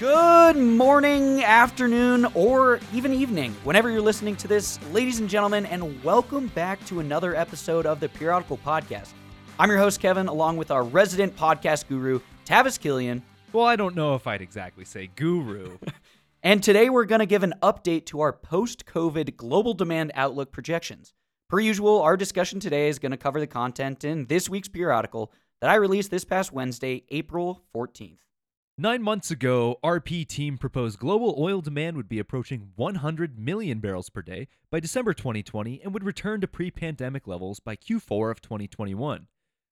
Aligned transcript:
Good 0.00 0.56
morning, 0.56 1.44
afternoon, 1.44 2.24
or 2.32 2.80
even 2.94 3.12
evening, 3.12 3.54
whenever 3.64 3.90
you're 3.90 4.00
listening 4.00 4.34
to 4.36 4.48
this, 4.48 4.82
ladies 4.92 5.20
and 5.20 5.28
gentlemen, 5.28 5.66
and 5.66 6.02
welcome 6.02 6.46
back 6.46 6.82
to 6.86 7.00
another 7.00 7.36
episode 7.36 7.84
of 7.84 8.00
the 8.00 8.08
Periodical 8.08 8.56
Podcast. 8.56 9.10
I'm 9.58 9.68
your 9.68 9.76
host, 9.76 10.00
Kevin, 10.00 10.26
along 10.26 10.56
with 10.56 10.70
our 10.70 10.84
resident 10.84 11.36
podcast 11.36 11.86
guru, 11.86 12.18
Tavis 12.46 12.80
Killian. 12.80 13.22
Well, 13.52 13.66
I 13.66 13.76
don't 13.76 13.94
know 13.94 14.14
if 14.14 14.26
I'd 14.26 14.40
exactly 14.40 14.86
say 14.86 15.10
guru. 15.14 15.76
And 16.42 16.62
today 16.62 16.88
we're 16.88 17.04
going 17.04 17.18
to 17.18 17.26
give 17.26 17.42
an 17.42 17.52
update 17.62 18.06
to 18.06 18.22
our 18.22 18.32
post 18.32 18.86
COVID 18.86 19.36
global 19.36 19.74
demand 19.74 20.12
outlook 20.14 20.50
projections. 20.50 21.12
Per 21.50 21.60
usual, 21.60 22.00
our 22.00 22.16
discussion 22.16 22.58
today 22.58 22.88
is 22.88 22.98
going 22.98 23.12
to 23.12 23.18
cover 23.18 23.38
the 23.38 23.46
content 23.46 24.04
in 24.04 24.24
this 24.24 24.48
week's 24.48 24.68
periodical 24.68 25.30
that 25.60 25.68
I 25.68 25.74
released 25.74 26.10
this 26.10 26.24
past 26.24 26.54
Wednesday, 26.54 27.04
April 27.10 27.62
14th. 27.76 28.16
Nine 28.80 29.02
months 29.02 29.30
ago, 29.30 29.78
RP 29.84 30.26
team 30.26 30.56
proposed 30.56 30.98
global 30.98 31.34
oil 31.36 31.60
demand 31.60 31.98
would 31.98 32.08
be 32.08 32.18
approaching 32.18 32.70
100 32.76 33.38
million 33.38 33.78
barrels 33.78 34.08
per 34.08 34.22
day 34.22 34.48
by 34.70 34.80
December 34.80 35.12
2020 35.12 35.82
and 35.82 35.92
would 35.92 36.02
return 36.02 36.40
to 36.40 36.48
pre 36.48 36.70
pandemic 36.70 37.26
levels 37.26 37.60
by 37.60 37.76
Q4 37.76 38.30
of 38.30 38.40
2021. 38.40 39.26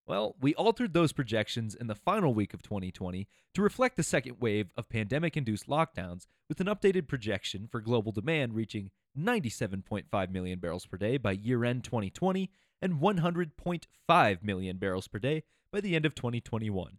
Well, 0.06 0.36
we 0.42 0.54
altered 0.56 0.92
those 0.92 1.14
projections 1.14 1.74
in 1.74 1.86
the 1.86 1.94
final 1.94 2.34
week 2.34 2.52
of 2.52 2.60
2020 2.60 3.26
to 3.54 3.62
reflect 3.62 3.96
the 3.96 4.02
second 4.02 4.36
wave 4.40 4.72
of 4.76 4.90
pandemic 4.90 5.38
induced 5.38 5.68
lockdowns, 5.68 6.26
with 6.46 6.60
an 6.60 6.66
updated 6.66 7.08
projection 7.08 7.66
for 7.66 7.80
global 7.80 8.12
demand 8.12 8.54
reaching 8.54 8.90
97.5 9.18 10.30
million 10.30 10.58
barrels 10.58 10.84
per 10.84 10.98
day 10.98 11.16
by 11.16 11.32
year 11.32 11.64
end 11.64 11.82
2020 11.82 12.50
and 12.82 13.00
100.5 13.00 14.42
million 14.42 14.76
barrels 14.76 15.08
per 15.08 15.18
day 15.18 15.44
by 15.72 15.80
the 15.80 15.96
end 15.96 16.04
of 16.04 16.14
2021. 16.14 16.98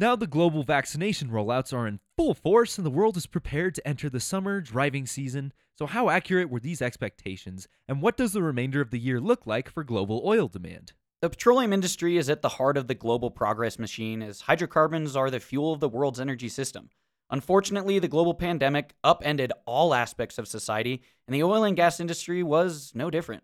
Now 0.00 0.14
the 0.14 0.28
global 0.28 0.62
vaccination 0.62 1.28
rollouts 1.28 1.72
are 1.72 1.84
in 1.84 1.98
full 2.16 2.32
force 2.32 2.78
and 2.78 2.86
the 2.86 2.90
world 2.90 3.16
is 3.16 3.26
prepared 3.26 3.74
to 3.74 3.88
enter 3.88 4.08
the 4.08 4.20
summer 4.20 4.60
driving 4.60 5.06
season. 5.06 5.52
So, 5.74 5.86
how 5.86 6.08
accurate 6.08 6.48
were 6.48 6.60
these 6.60 6.80
expectations, 6.80 7.66
and 7.88 8.00
what 8.00 8.16
does 8.16 8.32
the 8.32 8.40
remainder 8.40 8.80
of 8.80 8.92
the 8.92 9.00
year 9.00 9.20
look 9.20 9.44
like 9.44 9.68
for 9.68 9.82
global 9.82 10.22
oil 10.24 10.46
demand? 10.46 10.92
The 11.20 11.30
petroleum 11.30 11.72
industry 11.72 12.16
is 12.16 12.30
at 12.30 12.42
the 12.42 12.48
heart 12.48 12.76
of 12.76 12.86
the 12.86 12.94
global 12.94 13.32
progress 13.32 13.76
machine 13.76 14.22
as 14.22 14.42
hydrocarbons 14.42 15.16
are 15.16 15.30
the 15.30 15.40
fuel 15.40 15.72
of 15.72 15.80
the 15.80 15.88
world's 15.88 16.20
energy 16.20 16.48
system. 16.48 16.90
Unfortunately, 17.28 17.98
the 17.98 18.06
global 18.06 18.34
pandemic 18.34 18.94
upended 19.02 19.52
all 19.66 19.94
aspects 19.94 20.38
of 20.38 20.46
society, 20.46 21.02
and 21.26 21.34
the 21.34 21.42
oil 21.42 21.64
and 21.64 21.74
gas 21.74 21.98
industry 21.98 22.44
was 22.44 22.92
no 22.94 23.10
different. 23.10 23.42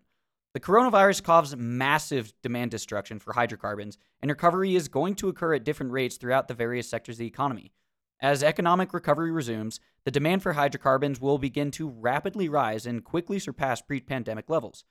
The 0.55 0.61
coronavirus 0.61 1.21
caused 1.21 1.57
massive 1.57 2.31
demand 2.41 2.71
destruction 2.71 3.19
for 3.19 3.33
hydrocarbons, 3.33 3.97
and 4.21 4.31
recovery 4.31 4.73
is 4.77 4.87
going 4.87 5.15
to 5.15 5.27
occur 5.27 5.53
at 5.53 5.65
different 5.65 5.91
rates 5.91 6.15
throughout 6.15 6.47
the 6.47 6.53
various 6.53 6.89
sectors 6.89 7.15
of 7.15 7.19
the 7.19 7.27
economy. 7.27 7.73
As 8.21 8.41
economic 8.41 8.93
recovery 8.93 9.33
resumes, 9.33 9.81
the 10.05 10.11
demand 10.11 10.43
for 10.43 10.53
hydrocarbons 10.53 11.19
will 11.19 11.37
begin 11.37 11.71
to 11.71 11.89
rapidly 11.89 12.47
rise 12.47 12.85
and 12.85 13.03
quickly 13.03 13.37
surpass 13.37 13.81
pre 13.81 13.99
pandemic 13.99 14.49
levels. 14.49 14.85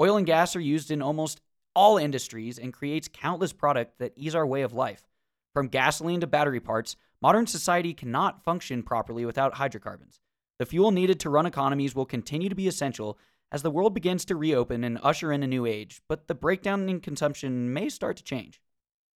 Oil 0.00 0.16
and 0.16 0.24
gas 0.24 0.56
are 0.56 0.60
used 0.60 0.90
in 0.90 1.02
almost 1.02 1.42
all 1.76 1.98
industries 1.98 2.58
and 2.58 2.72
creates 2.72 3.06
countless 3.06 3.52
products 3.52 3.96
that 3.98 4.14
ease 4.16 4.34
our 4.34 4.46
way 4.46 4.62
of 4.62 4.72
life. 4.72 5.06
From 5.52 5.68
gasoline 5.68 6.22
to 6.22 6.26
battery 6.26 6.60
parts, 6.60 6.96
modern 7.20 7.46
society 7.46 7.92
cannot 7.92 8.42
function 8.42 8.82
properly 8.82 9.26
without 9.26 9.52
hydrocarbons. 9.52 10.18
The 10.58 10.64
fuel 10.64 10.92
needed 10.92 11.20
to 11.20 11.30
run 11.30 11.44
economies 11.44 11.94
will 11.94 12.06
continue 12.06 12.48
to 12.48 12.54
be 12.54 12.68
essential 12.68 13.18
as 13.52 13.62
the 13.62 13.70
world 13.70 13.94
begins 13.94 14.24
to 14.26 14.36
reopen 14.36 14.84
and 14.84 14.98
usher 15.02 15.32
in 15.32 15.42
a 15.42 15.46
new 15.46 15.66
age, 15.66 16.00
but 16.08 16.28
the 16.28 16.34
breakdown 16.34 16.88
in 16.88 17.00
consumption 17.00 17.72
may 17.72 17.88
start 17.88 18.16
to 18.16 18.24
change. 18.24 18.60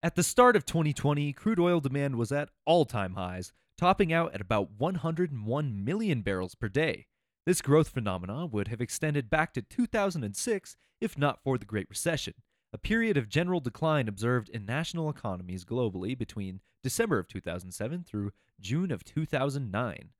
At 0.02 0.16
the 0.16 0.22
start 0.22 0.56
of 0.56 0.66
2020, 0.66 1.32
crude 1.32 1.60
oil 1.60 1.80
demand 1.80 2.16
was 2.16 2.32
at 2.32 2.50
all 2.66 2.84
time 2.84 3.14
highs, 3.14 3.52
topping 3.78 4.12
out 4.12 4.34
at 4.34 4.40
about 4.40 4.70
101 4.76 5.84
million 5.84 6.22
barrels 6.22 6.54
per 6.54 6.68
day. 6.68 7.06
This 7.46 7.62
growth 7.62 7.88
phenomenon 7.88 8.50
would 8.52 8.68
have 8.68 8.80
extended 8.80 9.30
back 9.30 9.52
to 9.54 9.62
2006 9.62 10.76
if 11.00 11.18
not 11.18 11.42
for 11.42 11.58
the 11.58 11.66
Great 11.66 11.88
Recession, 11.90 12.34
a 12.72 12.78
period 12.78 13.16
of 13.16 13.28
general 13.28 13.60
decline 13.60 14.08
observed 14.08 14.48
in 14.48 14.66
national 14.66 15.10
economies 15.10 15.64
globally 15.64 16.16
between 16.16 16.60
December 16.82 17.18
of 17.18 17.28
2007 17.28 18.04
through 18.04 18.32
June 18.60 18.90
of 18.90 19.04
2009. 19.04 20.10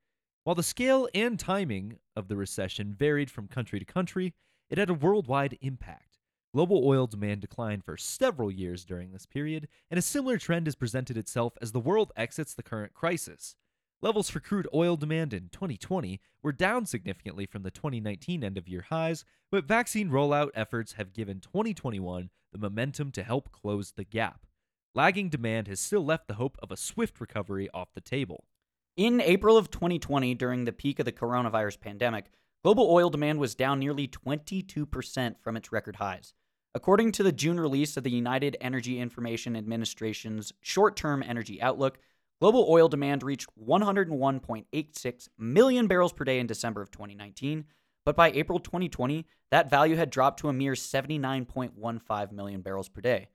While 0.45 0.53
the 0.53 0.61
scale 0.61 1.09
and 1.15 1.39
timing 1.39 1.97
of 2.15 2.27
the 2.27 2.37
recession 2.37 2.93
varied 2.93 3.31
from 3.31 3.47
country 3.47 3.79
to 3.79 3.85
country, 3.85 4.35
it 4.69 4.77
had 4.77 4.91
a 4.91 4.93
worldwide 4.93 5.57
impact. 5.59 6.19
Global 6.53 6.83
oil 6.85 7.07
demand 7.07 7.41
declined 7.41 7.83
for 7.83 7.97
several 7.97 8.51
years 8.51 8.85
during 8.85 9.11
this 9.11 9.25
period, 9.25 9.67
and 9.89 9.97
a 9.97 10.03
similar 10.03 10.37
trend 10.37 10.67
has 10.67 10.75
presented 10.75 11.17
itself 11.17 11.57
as 11.63 11.71
the 11.71 11.79
world 11.79 12.11
exits 12.15 12.53
the 12.53 12.61
current 12.61 12.93
crisis. 12.93 13.55
Levels 14.03 14.29
for 14.29 14.39
crude 14.39 14.67
oil 14.71 14.95
demand 14.95 15.33
in 15.33 15.49
2020 15.49 16.21
were 16.43 16.51
down 16.51 16.85
significantly 16.85 17.47
from 17.47 17.63
the 17.63 17.71
2019 17.71 18.43
end 18.43 18.55
of 18.55 18.67
year 18.67 18.85
highs, 18.89 19.25
but 19.49 19.65
vaccine 19.65 20.11
rollout 20.11 20.51
efforts 20.53 20.93
have 20.93 21.11
given 21.11 21.39
2021 21.39 22.29
the 22.51 22.59
momentum 22.59 23.11
to 23.13 23.23
help 23.23 23.51
close 23.51 23.93
the 23.93 24.03
gap. 24.03 24.45
Lagging 24.93 25.29
demand 25.29 25.67
has 25.67 25.79
still 25.79 26.05
left 26.05 26.27
the 26.27 26.35
hope 26.35 26.55
of 26.61 26.71
a 26.71 26.77
swift 26.77 27.19
recovery 27.19 27.67
off 27.73 27.95
the 27.95 27.99
table. 27.99 28.45
In 28.97 29.19
April 29.19 29.57
of 29.57 29.69
2020, 29.71 30.35
during 30.35 30.63
the 30.63 30.71
peak 30.71 30.99
of 30.99 31.05
the 31.05 31.11
coronavirus 31.11 31.81
pandemic, 31.81 32.31
global 32.63 32.89
oil 32.89 33.09
demand 33.09 33.39
was 33.39 33.53
down 33.53 33.77
nearly 33.77 34.07
22% 34.07 35.35
from 35.41 35.57
its 35.57 35.73
record 35.73 35.97
highs. 35.97 36.33
According 36.73 37.11
to 37.13 37.23
the 37.23 37.33
June 37.33 37.59
release 37.59 37.97
of 37.97 38.05
the 38.05 38.11
United 38.11 38.55
Energy 38.61 39.01
Information 39.01 39.57
Administration's 39.57 40.53
short 40.61 40.95
term 40.95 41.21
energy 41.21 41.61
outlook, 41.61 41.99
global 42.39 42.67
oil 42.69 42.87
demand 42.87 43.21
reached 43.21 43.49
101.86 43.61 45.27
million 45.37 45.87
barrels 45.87 46.13
per 46.13 46.23
day 46.23 46.39
in 46.39 46.47
December 46.47 46.81
of 46.81 46.89
2019, 46.89 47.65
but 48.05 48.15
by 48.15 48.31
April 48.31 48.59
2020, 48.59 49.25
that 49.51 49.69
value 49.69 49.97
had 49.97 50.09
dropped 50.09 50.39
to 50.39 50.47
a 50.47 50.53
mere 50.53 50.71
79.15 50.71 52.31
million 52.31 52.61
barrels 52.61 52.87
per 52.87 53.01
day. 53.01 53.27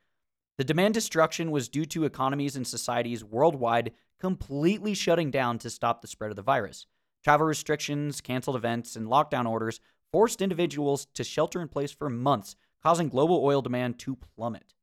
The 0.56 0.65
demand 0.65 0.94
destruction 0.94 1.50
was 1.50 1.69
due 1.69 1.84
to 1.84 2.04
economies 2.04 2.56
and 2.56 2.66
societies 2.66 3.22
worldwide 3.22 3.93
completely 4.20 4.94
shutting 4.94 5.31
down 5.31 5.58
to 5.58 5.70
stop 5.70 6.03
the 6.03 6.08
spread 6.08 6.31
of 6.31 6.36
the 6.36 6.42
virus. 6.42 6.86
Travel 7.25 7.47
restrictions, 7.47 8.20
canceled 8.20 8.56
events, 8.56 8.97
and 8.97 9.06
lockdown 9.08 9.47
orders 9.47 9.81
forced 10.12 10.42
individuals 10.42 11.06
to 11.14 11.25
shelter 11.25 11.60
in 11.60 11.69
place 11.69 11.92
for 11.92 12.08
months, 12.08 12.56
causing 12.82 13.08
global 13.08 13.44
oil 13.44 13.62
demand 13.62 13.98
to 13.98 14.16
plummet. 14.16 14.75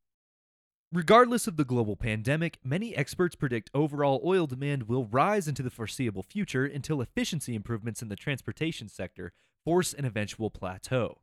Regardless 0.90 1.46
of 1.46 1.58
the 1.58 1.66
global 1.66 1.96
pandemic, 1.96 2.58
many 2.64 2.96
experts 2.96 3.34
predict 3.34 3.70
overall 3.74 4.22
oil 4.24 4.46
demand 4.46 4.84
will 4.84 5.04
rise 5.04 5.46
into 5.46 5.62
the 5.62 5.70
foreseeable 5.70 6.22
future 6.22 6.64
until 6.64 7.02
efficiency 7.02 7.54
improvements 7.54 8.00
in 8.00 8.08
the 8.08 8.16
transportation 8.16 8.88
sector 8.88 9.32
force 9.66 9.92
an 9.92 10.06
eventual 10.06 10.48
plateau. 10.48 11.18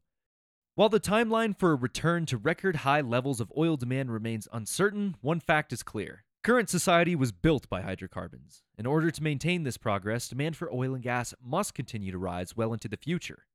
While 0.75 0.89
the 0.89 0.99
timeline 0.99 1.57
for 1.57 1.71
a 1.71 1.75
return 1.75 2.27
to 2.27 2.37
record 2.37 2.77
high 2.77 3.01
levels 3.01 3.39
of 3.39 3.51
oil 3.57 3.75
demand 3.75 4.11
remains 4.11 4.47
uncertain, 4.51 5.15
one 5.21 5.39
fact 5.39 5.73
is 5.73 5.81
clear 5.81 6.24
Current 6.45 6.69
society 6.69 7.15
was 7.15 7.31
built 7.31 7.67
by 7.69 7.81
hydrocarbons. 7.81 8.61
In 8.77 8.85
order 8.85 9.09
to 9.09 9.23
maintain 9.23 9.63
this 9.63 9.77
progress, 9.77 10.27
demand 10.27 10.55
for 10.55 10.71
oil 10.71 10.93
and 10.93 11.01
gas 11.01 11.33
must 11.43 11.73
continue 11.73 12.11
to 12.11 12.19
rise 12.19 12.55
well 12.55 12.71
into 12.71 12.87
the 12.87 12.97
future. 12.97 13.47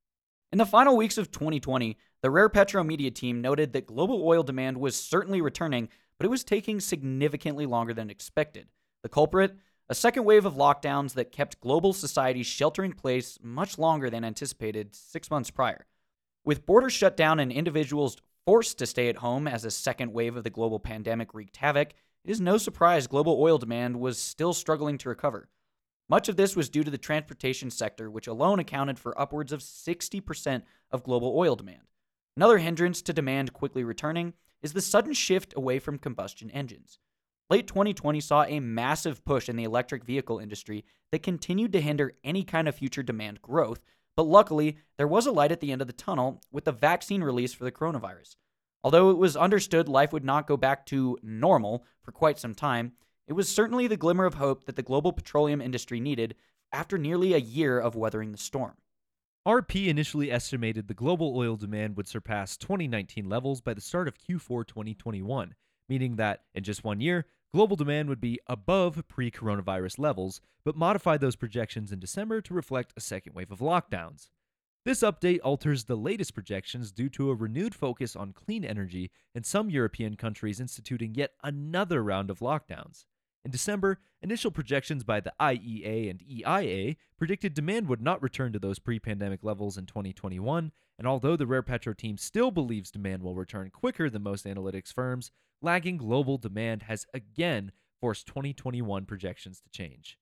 In 0.51 0.57
the 0.57 0.65
final 0.65 0.97
weeks 0.97 1.17
of 1.17 1.31
2020, 1.31 1.97
the 2.21 2.29
Rare 2.29 2.49
Petro 2.49 2.83
Media 2.83 3.09
team 3.09 3.39
noted 3.39 3.71
that 3.71 3.87
global 3.87 4.27
oil 4.27 4.43
demand 4.43 4.75
was 4.75 4.97
certainly 4.97 5.39
returning, 5.39 5.87
but 6.17 6.25
it 6.25 6.29
was 6.29 6.43
taking 6.43 6.81
significantly 6.81 7.65
longer 7.65 7.93
than 7.93 8.09
expected. 8.09 8.67
The 9.03 9.07
culprit? 9.07 9.55
A 9.87 9.95
second 9.95 10.25
wave 10.25 10.45
of 10.45 10.55
lockdowns 10.55 11.13
that 11.13 11.31
kept 11.31 11.61
global 11.61 11.93
society 11.93 12.43
sheltering 12.43 12.91
in 12.91 12.97
place 12.97 13.39
much 13.41 13.77
longer 13.77 14.09
than 14.09 14.25
anticipated 14.25 14.93
six 14.93 15.31
months 15.31 15.49
prior. 15.49 15.85
With 16.43 16.65
borders 16.65 16.91
shut 16.91 17.15
down 17.15 17.39
and 17.39 17.53
individuals 17.53 18.17
forced 18.45 18.77
to 18.79 18.85
stay 18.85 19.07
at 19.07 19.15
home 19.15 19.47
as 19.47 19.63
a 19.63 19.71
second 19.71 20.11
wave 20.11 20.35
of 20.35 20.43
the 20.43 20.49
global 20.49 20.81
pandemic 20.81 21.33
wreaked 21.33 21.55
havoc, 21.55 21.93
it 22.23 22.31
is 22.31 22.41
no 22.41 22.57
surprise 22.57 23.07
global 23.07 23.37
oil 23.41 23.57
demand 23.57 23.99
was 23.99 24.19
still 24.19 24.53
struggling 24.53 24.97
to 24.99 25.09
recover. 25.09 25.49
Much 26.09 26.27
of 26.27 26.35
this 26.35 26.55
was 26.55 26.69
due 26.69 26.83
to 26.83 26.91
the 26.91 26.97
transportation 26.97 27.69
sector, 27.69 28.11
which 28.11 28.27
alone 28.27 28.59
accounted 28.59 28.99
for 28.99 29.19
upwards 29.19 29.51
of 29.51 29.61
60% 29.61 30.63
of 30.91 31.03
global 31.03 31.33
oil 31.37 31.55
demand. 31.55 31.87
Another 32.35 32.57
hindrance 32.57 33.01
to 33.01 33.13
demand 33.13 33.53
quickly 33.53 33.83
returning 33.83 34.33
is 34.61 34.73
the 34.73 34.81
sudden 34.81 35.13
shift 35.13 35.53
away 35.55 35.79
from 35.79 35.97
combustion 35.97 36.51
engines. 36.51 36.99
Late 37.49 37.67
2020 37.67 38.21
saw 38.21 38.43
a 38.43 38.59
massive 38.59 39.25
push 39.25 39.49
in 39.49 39.55
the 39.55 39.63
electric 39.63 40.03
vehicle 40.03 40.39
industry 40.39 40.85
that 41.11 41.23
continued 41.23 41.73
to 41.73 41.81
hinder 41.81 42.13
any 42.23 42.43
kind 42.43 42.67
of 42.67 42.75
future 42.75 43.03
demand 43.03 43.41
growth, 43.41 43.81
but 44.15 44.23
luckily, 44.23 44.77
there 44.97 45.07
was 45.07 45.25
a 45.25 45.31
light 45.31 45.51
at 45.51 45.59
the 45.59 45.71
end 45.71 45.81
of 45.81 45.87
the 45.87 45.93
tunnel 45.93 46.41
with 46.51 46.65
the 46.65 46.71
vaccine 46.71 47.23
release 47.23 47.53
for 47.53 47.63
the 47.63 47.71
coronavirus. 47.71 48.35
Although 48.83 49.11
it 49.11 49.17
was 49.17 49.35
understood 49.35 49.87
life 49.87 50.11
would 50.11 50.25
not 50.25 50.47
go 50.47 50.57
back 50.57 50.85
to 50.87 51.17
normal 51.21 51.85
for 52.01 52.11
quite 52.11 52.39
some 52.39 52.55
time, 52.55 52.93
it 53.27 53.33
was 53.33 53.47
certainly 53.47 53.87
the 53.87 53.97
glimmer 53.97 54.25
of 54.25 54.35
hope 54.35 54.65
that 54.65 54.75
the 54.75 54.81
global 54.81 55.13
petroleum 55.13 55.61
industry 55.61 55.99
needed 55.99 56.35
after 56.71 56.97
nearly 56.97 57.33
a 57.33 57.37
year 57.37 57.79
of 57.79 57.95
weathering 57.95 58.31
the 58.31 58.37
storm. 58.37 58.77
RP 59.47 59.87
initially 59.87 60.31
estimated 60.31 60.87
the 60.87 60.93
global 60.93 61.35
oil 61.35 61.55
demand 61.55 61.97
would 61.97 62.07
surpass 62.07 62.57
2019 62.57 63.27
levels 63.27 63.61
by 63.61 63.73
the 63.73 63.81
start 63.81 64.07
of 64.07 64.17
Q4 64.17 64.67
2021, 64.67 65.55
meaning 65.89 66.15
that 66.17 66.41
in 66.53 66.63
just 66.63 66.83
one 66.83 67.01
year, 67.01 67.25
global 67.53 67.75
demand 67.75 68.07
would 68.09 68.21
be 68.21 68.39
above 68.47 69.07
pre 69.07 69.31
coronavirus 69.31 69.97
levels, 69.97 70.41
but 70.63 70.75
modified 70.75 71.21
those 71.21 71.35
projections 71.35 71.91
in 71.91 71.99
December 71.99 72.39
to 72.41 72.53
reflect 72.53 72.93
a 72.95 73.01
second 73.01 73.33
wave 73.33 73.51
of 73.51 73.59
lockdowns. 73.59 74.29
This 74.83 75.01
update 75.01 75.41
alters 75.43 75.83
the 75.83 75.95
latest 75.95 76.33
projections 76.33 76.91
due 76.91 77.09
to 77.09 77.29
a 77.29 77.35
renewed 77.35 77.75
focus 77.75 78.15
on 78.15 78.33
clean 78.33 78.65
energy 78.65 79.11
and 79.35 79.45
some 79.45 79.69
European 79.69 80.15
countries 80.15 80.59
instituting 80.59 81.13
yet 81.13 81.33
another 81.43 82.03
round 82.03 82.31
of 82.31 82.39
lockdowns. 82.39 83.05
In 83.45 83.51
December, 83.51 83.99
initial 84.23 84.49
projections 84.49 85.03
by 85.03 85.19
the 85.19 85.33
IEA 85.39 86.09
and 86.09 86.23
EIA 86.23 86.95
predicted 87.15 87.53
demand 87.53 87.89
would 87.89 88.01
not 88.01 88.23
return 88.23 88.53
to 88.53 88.59
those 88.59 88.79
pre 88.79 88.97
pandemic 88.97 89.43
levels 89.43 89.77
in 89.77 89.85
2021, 89.85 90.71
and 90.97 91.07
although 91.07 91.35
the 91.35 91.45
Rare 91.47 91.61
Petro 91.61 91.93
team 91.93 92.17
still 92.17 92.49
believes 92.49 92.89
demand 92.89 93.21
will 93.21 93.35
return 93.35 93.69
quicker 93.69 94.09
than 94.09 94.23
most 94.23 94.45
analytics 94.45 94.91
firms, 94.91 95.29
lagging 95.61 95.97
global 95.97 96.39
demand 96.39 96.83
has 96.83 97.05
again 97.13 97.71
forced 97.99 98.25
2021 98.25 99.05
projections 99.05 99.61
to 99.61 99.69
change. 99.69 100.17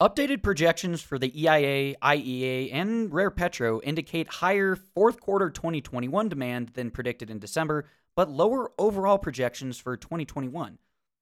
Updated 0.00 0.42
projections 0.42 1.02
for 1.02 1.18
the 1.18 1.30
EIA, 1.38 1.94
IEA, 2.02 2.72
and 2.72 3.12
Rare 3.12 3.30
Petro 3.30 3.82
indicate 3.82 4.28
higher 4.28 4.74
fourth 4.74 5.20
quarter 5.20 5.50
2021 5.50 6.26
demand 6.26 6.70
than 6.70 6.90
predicted 6.90 7.28
in 7.28 7.38
December, 7.38 7.84
but 8.16 8.30
lower 8.30 8.72
overall 8.78 9.18
projections 9.18 9.76
for 9.76 9.98
2021. 9.98 10.78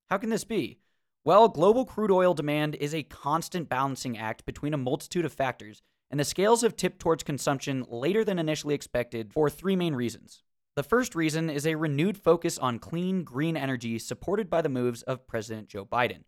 How 0.09 0.17
can 0.17 0.31
this 0.31 0.45
be? 0.45 0.79
Well, 1.25 1.49
global 1.49 1.87
crude 1.87 2.13
oil 2.13 2.35
demand 2.35 2.77
is 2.77 2.95
a 2.95 3.03
constant 3.03 3.69
balancing 3.69 4.17
act 4.17 4.47
between 4.47 4.75
a 4.75 4.79
multitude 4.79 5.25
of 5.25 5.33
factors, 5.33 5.83
and 6.09 6.21
the 6.21 6.25
scales 6.25 6.63
have 6.63 6.77
tipped 6.77 7.01
towards 7.01 7.25
consumption 7.25 7.85
later 7.89 8.25
than 8.25 8.39
initially 8.39 8.77
expected 8.77 9.33
for 9.33 9.51
three 9.51 9.75
main 9.75 9.97
reasons. 9.97 10.45
The 10.77 10.85
first 10.85 11.17
reason 11.17 11.51
is 11.51 11.67
a 11.67 11.75
renewed 11.75 12.17
focus 12.17 12.59
on 12.59 12.79
clean, 12.79 13.25
green 13.25 13.57
energy 13.57 13.99
supported 13.99 14.49
by 14.49 14.63
the 14.63 14.69
moves 14.69 15.03
of 15.03 15.27
President 15.27 15.67
Joe 15.67 15.85
Biden. 15.85 16.23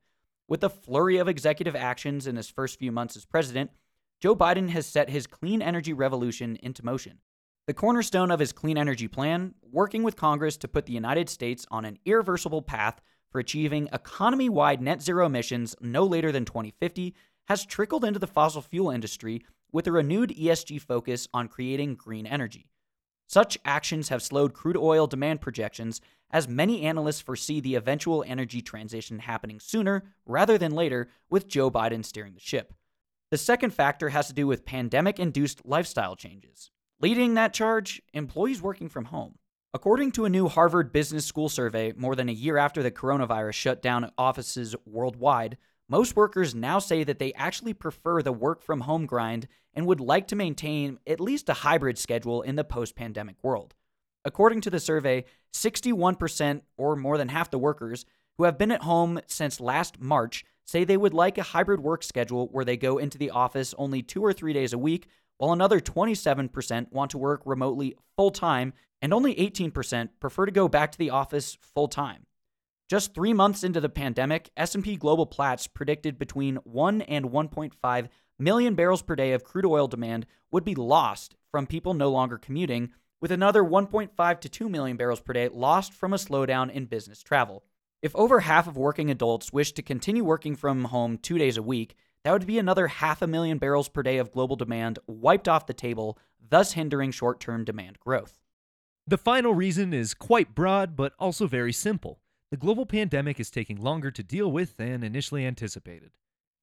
With 0.50 0.64
a 0.64 0.69
flurry 0.69 1.19
of 1.19 1.29
executive 1.29 1.76
actions 1.76 2.26
in 2.26 2.35
his 2.35 2.50
first 2.50 2.81
few 2.81 2.91
months 2.91 3.14
as 3.14 3.25
president, 3.25 3.70
Joe 4.20 4.35
Biden 4.35 4.70
has 4.70 4.85
set 4.85 5.08
his 5.08 5.29
clean 5.29 5.62
energy 5.62 5.93
revolution 5.93 6.58
into 6.61 6.85
motion. 6.85 7.19
The 7.69 7.73
cornerstone 7.73 8.32
of 8.32 8.41
his 8.41 8.52
clean 8.52 8.76
energy 8.76 9.06
plan, 9.06 9.55
working 9.62 10.02
with 10.02 10.17
Congress 10.17 10.56
to 10.56 10.67
put 10.67 10.87
the 10.87 10.93
United 10.93 11.29
States 11.29 11.67
on 11.70 11.85
an 11.85 12.00
irreversible 12.05 12.62
path 12.62 13.00
for 13.31 13.38
achieving 13.38 13.88
economy 13.93 14.49
wide 14.49 14.82
net 14.82 15.00
zero 15.00 15.26
emissions 15.26 15.76
no 15.81 16.05
later 16.05 16.32
than 16.32 16.44
2050, 16.44 17.14
has 17.46 17.64
trickled 17.64 18.05
into 18.05 18.19
the 18.19 18.26
fossil 18.26 18.61
fuel 18.61 18.91
industry 18.91 19.44
with 19.70 19.87
a 19.87 19.93
renewed 19.93 20.31
ESG 20.31 20.81
focus 20.81 21.29
on 21.32 21.46
creating 21.46 21.94
green 21.94 22.26
energy. 22.26 22.67
Such 23.29 23.56
actions 23.64 24.08
have 24.08 24.20
slowed 24.20 24.55
crude 24.55 24.76
oil 24.76 25.06
demand 25.06 25.41
projections 25.43 26.00
as 26.31 26.49
many 26.49 26.82
analysts 26.82 27.21
foresee 27.21 27.61
the 27.61 27.75
eventual 27.75 28.25
energy 28.27 28.62
transition 28.62 29.19
happening 29.21 29.61
sooner 29.61 30.05
rather 30.27 30.56
than 30.59 30.73
later 30.73 31.09
with 31.29 31.49
Joe 31.49 31.71
Biden 31.71 32.05
steering 32.05 32.35
the 32.35 32.41
ship. 32.41 32.73
The 33.31 33.38
second 33.38 33.71
factor 33.71 34.09
has 34.09 34.27
to 34.29 34.35
do 34.35 34.47
with 34.47 34.65
pandemic 34.65 35.19
induced 35.19 35.65
lifestyle 35.65 36.17
changes. 36.17 36.71
Leading 37.00 37.35
that 37.35 37.55
charge, 37.55 38.03
employees 38.12 38.61
working 38.61 38.88
from 38.88 39.06
home. 39.06 39.37
According 39.73 40.11
to 40.12 40.25
a 40.25 40.31
new 40.31 40.49
Harvard 40.49 40.93
Business 40.93 41.25
School 41.25 41.49
survey, 41.49 41.93
more 41.97 42.17
than 42.17 42.29
a 42.29 42.32
year 42.32 42.56
after 42.56 42.82
the 42.82 42.91
coronavirus 42.91 43.55
shut 43.55 43.82
down 43.82 44.11
offices 44.19 44.75
worldwide, 44.85 45.56
most 45.88 46.17
workers 46.17 46.55
now 46.55 46.79
say 46.81 47.05
that 47.05 47.19
they 47.19 47.32
actually 47.35 47.73
prefer 47.73 48.21
the 48.21 48.32
work 48.32 48.62
from 48.62 48.81
home 48.81 49.06
grind 49.06 49.47
and 49.73 49.87
would 49.87 50.00
like 50.00 50.27
to 50.29 50.37
maintain 50.37 50.99
at 51.06 51.21
least 51.21 51.49
a 51.49 51.55
hybrid 51.55 51.99
schedule 51.99 52.43
in 52.43 52.56
the 52.56 52.65
post 52.65 52.97
pandemic 52.97 53.37
world. 53.43 53.75
According 54.25 54.61
to 54.62 54.70
the 54.70 54.81
survey, 54.81 55.25
61% 55.55 56.62
or 56.76 56.96
more 56.96 57.19
than 57.19 57.28
half 57.28 57.50
the 57.50 57.58
workers 57.58 58.05
who 58.37 58.44
have 58.44 58.58
been 58.58 58.70
at 58.70 58.82
home 58.82 59.20
since 59.26 59.61
last 59.61 60.00
March 60.00 60.44
say 60.64 60.84
they 60.84 60.96
would 60.96 61.14
like 61.14 61.38
a 61.38 61.43
hybrid 61.43 61.81
work 61.81 62.02
schedule 62.02 62.49
where 62.52 62.64
they 62.64 62.76
go 62.76 62.99
into 62.99 63.19
the 63.19 63.31
office 63.31 63.75
only 63.76 64.02
two 64.02 64.22
or 64.25 64.32
three 64.32 64.52
days 64.52 64.72
a 64.72 64.78
week, 64.78 65.08
while 65.38 65.52
another 65.52 65.81
27% 65.81 66.93
want 66.93 67.11
to 67.11 67.19
work 67.19 67.43
remotely 67.44 67.96
full 68.17 68.31
time, 68.31 68.72
and 69.02 69.12
only 69.12 69.34
18% 69.34 70.11
prefer 70.20 70.46
to 70.46 70.52
go 70.52 70.69
back 70.69 70.93
to 70.93 70.99
the 70.99 71.11
office 71.11 71.56
full 71.75 71.88
time. 71.88 72.26
Just 72.88 73.14
3 73.14 73.32
months 73.32 73.64
into 73.64 73.81
the 73.81 73.88
pandemic, 73.88 74.50
S&P 74.56 74.96
Global 74.96 75.25
Platts 75.25 75.67
predicted 75.67 76.19
between 76.19 76.56
1 76.56 77.02
and 77.02 77.26
1.5 77.26 78.08
million 78.38 78.75
barrels 78.75 79.02
per 79.02 79.17
day 79.17 79.32
of 79.32 79.44
crude 79.44 79.67
oil 79.67 79.87
demand 79.87 80.26
would 80.50 80.64
be 80.64 80.75
lost 80.75 81.37
from 81.50 81.67
people 81.67 81.94
no 81.94 82.11
longer 82.11 82.37
commuting, 82.37 82.90
with 83.20 83.31
another 83.31 83.62
1.5 83.62 84.40
to 84.40 84.49
2 84.49 84.69
million 84.69 84.96
barrels 84.96 85.20
per 85.20 85.32
day 85.32 85.49
lost 85.49 85.93
from 85.93 86.12
a 86.12 86.17
slowdown 86.17 86.70
in 86.70 86.87
business 86.87 87.22
travel. 87.22 87.62
If 88.02 88.17
over 88.17 88.40
half 88.40 88.67
of 88.67 88.76
working 88.76 89.11
adults 89.11 89.52
wish 89.52 89.72
to 89.72 89.82
continue 89.82 90.25
working 90.25 90.56
from 90.56 90.84
home 90.84 91.19
2 91.19 91.37
days 91.37 91.56
a 91.56 91.62
week, 91.62 91.94
that 92.25 92.32
would 92.32 92.46
be 92.46 92.58
another 92.58 92.87
half 92.87 93.22
a 93.22 93.26
million 93.26 93.58
barrels 93.58 93.88
per 93.88 94.02
day 94.02 94.19
of 94.19 94.32
global 94.32 94.56
demand 94.56 94.99
wiped 95.06 95.49
off 95.49 95.67
the 95.67 95.75
table, 95.75 96.19
thus 96.49 96.72
hindering 96.72 97.11
short-term 97.11 97.64
demand 97.64 97.99
growth. 98.00 98.38
The 99.06 99.19
final 99.19 99.55
reason 99.55 99.93
is 99.93 100.14
quite 100.14 100.55
broad 100.55 100.96
but 100.96 101.12
also 101.19 101.46
very 101.46 101.72
simple. 101.72 102.20
The 102.50 102.56
global 102.56 102.87
pandemic 102.87 103.38
is 103.38 103.50
taking 103.50 103.81
longer 103.81 104.11
to 104.11 104.22
deal 104.22 104.50
with 104.50 104.76
than 104.76 105.02
initially 105.02 105.46
anticipated. 105.46 106.11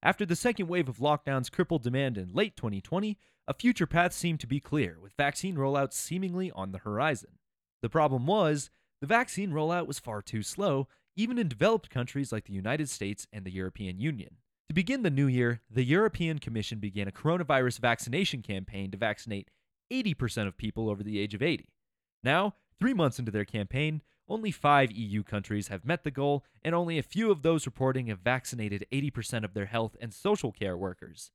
After 0.03 0.25
the 0.25 0.35
second 0.35 0.67
wave 0.67 0.87
of 0.87 0.97
lockdowns 0.97 1.51
crippled 1.51 1.83
demand 1.83 2.17
in 2.17 2.33
late 2.33 2.55
2020, 2.55 3.17
a 3.47 3.53
future 3.53 3.87
path 3.87 4.13
seemed 4.13 4.39
to 4.41 4.47
be 4.47 4.59
clear, 4.59 4.97
with 5.01 5.13
vaccine 5.17 5.55
rollouts 5.55 5.93
seemingly 5.93 6.51
on 6.51 6.71
the 6.71 6.79
horizon. 6.79 7.39
The 7.81 7.89
problem 7.89 8.27
was, 8.27 8.69
the 9.01 9.07
vaccine 9.07 9.51
rollout 9.51 9.87
was 9.87 9.99
far 9.99 10.21
too 10.21 10.43
slow, 10.43 10.87
even 11.15 11.37
in 11.37 11.47
developed 11.47 11.89
countries 11.89 12.31
like 12.31 12.45
the 12.45 12.53
United 12.53 12.89
States 12.89 13.25
and 13.33 13.45
the 13.45 13.51
European 13.51 13.99
Union. 13.99 14.37
To 14.69 14.73
begin 14.73 15.01
the 15.01 15.09
new 15.09 15.27
year, 15.27 15.61
the 15.69 15.83
European 15.83 16.39
Commission 16.39 16.79
began 16.79 17.07
a 17.07 17.11
coronavirus 17.11 17.79
vaccination 17.79 18.41
campaign 18.41 18.91
to 18.91 18.97
vaccinate 18.97 19.49
80% 19.91 20.47
of 20.47 20.57
people 20.57 20.89
over 20.89 21.03
the 21.03 21.19
age 21.19 21.33
of 21.33 21.41
80. 21.41 21.69
Now, 22.23 22.55
three 22.79 22.93
months 22.93 23.17
into 23.17 23.31
their 23.31 23.45
campaign, 23.45 24.01
only 24.29 24.51
five 24.51 24.91
EU 24.91 25.23
countries 25.23 25.69
have 25.69 25.85
met 25.85 26.03
the 26.03 26.11
goal, 26.11 26.43
and 26.63 26.75
only 26.75 26.97
a 26.97 27.03
few 27.03 27.31
of 27.31 27.41
those 27.41 27.65
reporting 27.65 28.07
have 28.07 28.19
vaccinated 28.19 28.85
80% 28.91 29.43
of 29.43 29.53
their 29.53 29.65
health 29.65 29.95
and 30.01 30.13
social 30.13 30.51
care 30.51 30.77
workers. 30.77 31.31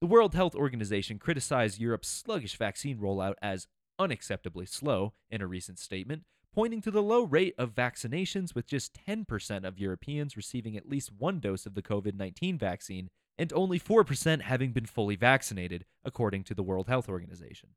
The 0.00 0.06
World 0.06 0.34
Health 0.34 0.54
Organization 0.54 1.18
criticized 1.18 1.78
Europe's 1.78 2.08
sluggish 2.08 2.56
vaccine 2.56 2.98
rollout 2.98 3.34
as 3.42 3.66
unacceptably 4.00 4.66
slow 4.66 5.12
in 5.30 5.42
a 5.42 5.46
recent 5.46 5.78
statement, 5.78 6.22
pointing 6.54 6.80
to 6.82 6.90
the 6.90 7.02
low 7.02 7.22
rate 7.22 7.54
of 7.58 7.74
vaccinations 7.74 8.54
with 8.54 8.66
just 8.66 8.98
10% 9.06 9.64
of 9.64 9.78
Europeans 9.78 10.36
receiving 10.36 10.76
at 10.76 10.88
least 10.88 11.12
one 11.12 11.38
dose 11.38 11.66
of 11.66 11.74
the 11.74 11.82
COVID 11.82 12.14
19 12.14 12.58
vaccine 12.58 13.08
and 13.38 13.52
only 13.52 13.78
4% 13.78 14.42
having 14.42 14.72
been 14.72 14.86
fully 14.86 15.16
vaccinated, 15.16 15.84
according 16.04 16.44
to 16.44 16.54
the 16.54 16.62
World 16.62 16.88
Health 16.88 17.08
Organization. 17.08 17.70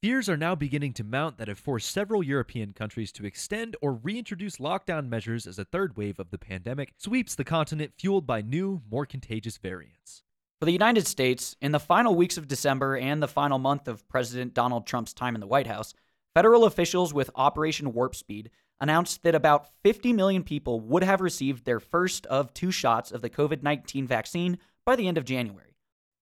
Fears 0.00 0.28
are 0.28 0.36
now 0.36 0.54
beginning 0.54 0.92
to 0.92 1.02
mount 1.02 1.38
that 1.38 1.48
have 1.48 1.58
forced 1.58 1.90
several 1.90 2.22
European 2.22 2.72
countries 2.72 3.10
to 3.10 3.26
extend 3.26 3.74
or 3.82 3.94
reintroduce 3.94 4.58
lockdown 4.58 5.08
measures 5.08 5.44
as 5.44 5.58
a 5.58 5.64
third 5.64 5.96
wave 5.96 6.20
of 6.20 6.30
the 6.30 6.38
pandemic 6.38 6.94
sweeps 6.98 7.34
the 7.34 7.42
continent, 7.42 7.92
fueled 7.98 8.24
by 8.24 8.40
new, 8.40 8.80
more 8.88 9.04
contagious 9.04 9.56
variants. 9.56 10.22
For 10.60 10.66
the 10.66 10.72
United 10.72 11.08
States, 11.08 11.56
in 11.60 11.72
the 11.72 11.80
final 11.80 12.14
weeks 12.14 12.36
of 12.36 12.46
December 12.46 12.96
and 12.96 13.20
the 13.20 13.26
final 13.26 13.58
month 13.58 13.88
of 13.88 14.08
President 14.08 14.54
Donald 14.54 14.86
Trump's 14.86 15.12
time 15.12 15.34
in 15.34 15.40
the 15.40 15.48
White 15.48 15.66
House, 15.66 15.94
federal 16.32 16.64
officials 16.64 17.12
with 17.12 17.30
Operation 17.34 17.92
Warp 17.92 18.14
Speed 18.14 18.50
announced 18.80 19.24
that 19.24 19.34
about 19.34 19.66
50 19.82 20.12
million 20.12 20.44
people 20.44 20.78
would 20.78 21.02
have 21.02 21.20
received 21.20 21.64
their 21.64 21.80
first 21.80 22.24
of 22.26 22.54
two 22.54 22.70
shots 22.70 23.10
of 23.10 23.20
the 23.20 23.30
COVID 23.30 23.64
19 23.64 24.06
vaccine 24.06 24.58
by 24.84 24.94
the 24.94 25.08
end 25.08 25.18
of 25.18 25.24
January. 25.24 25.74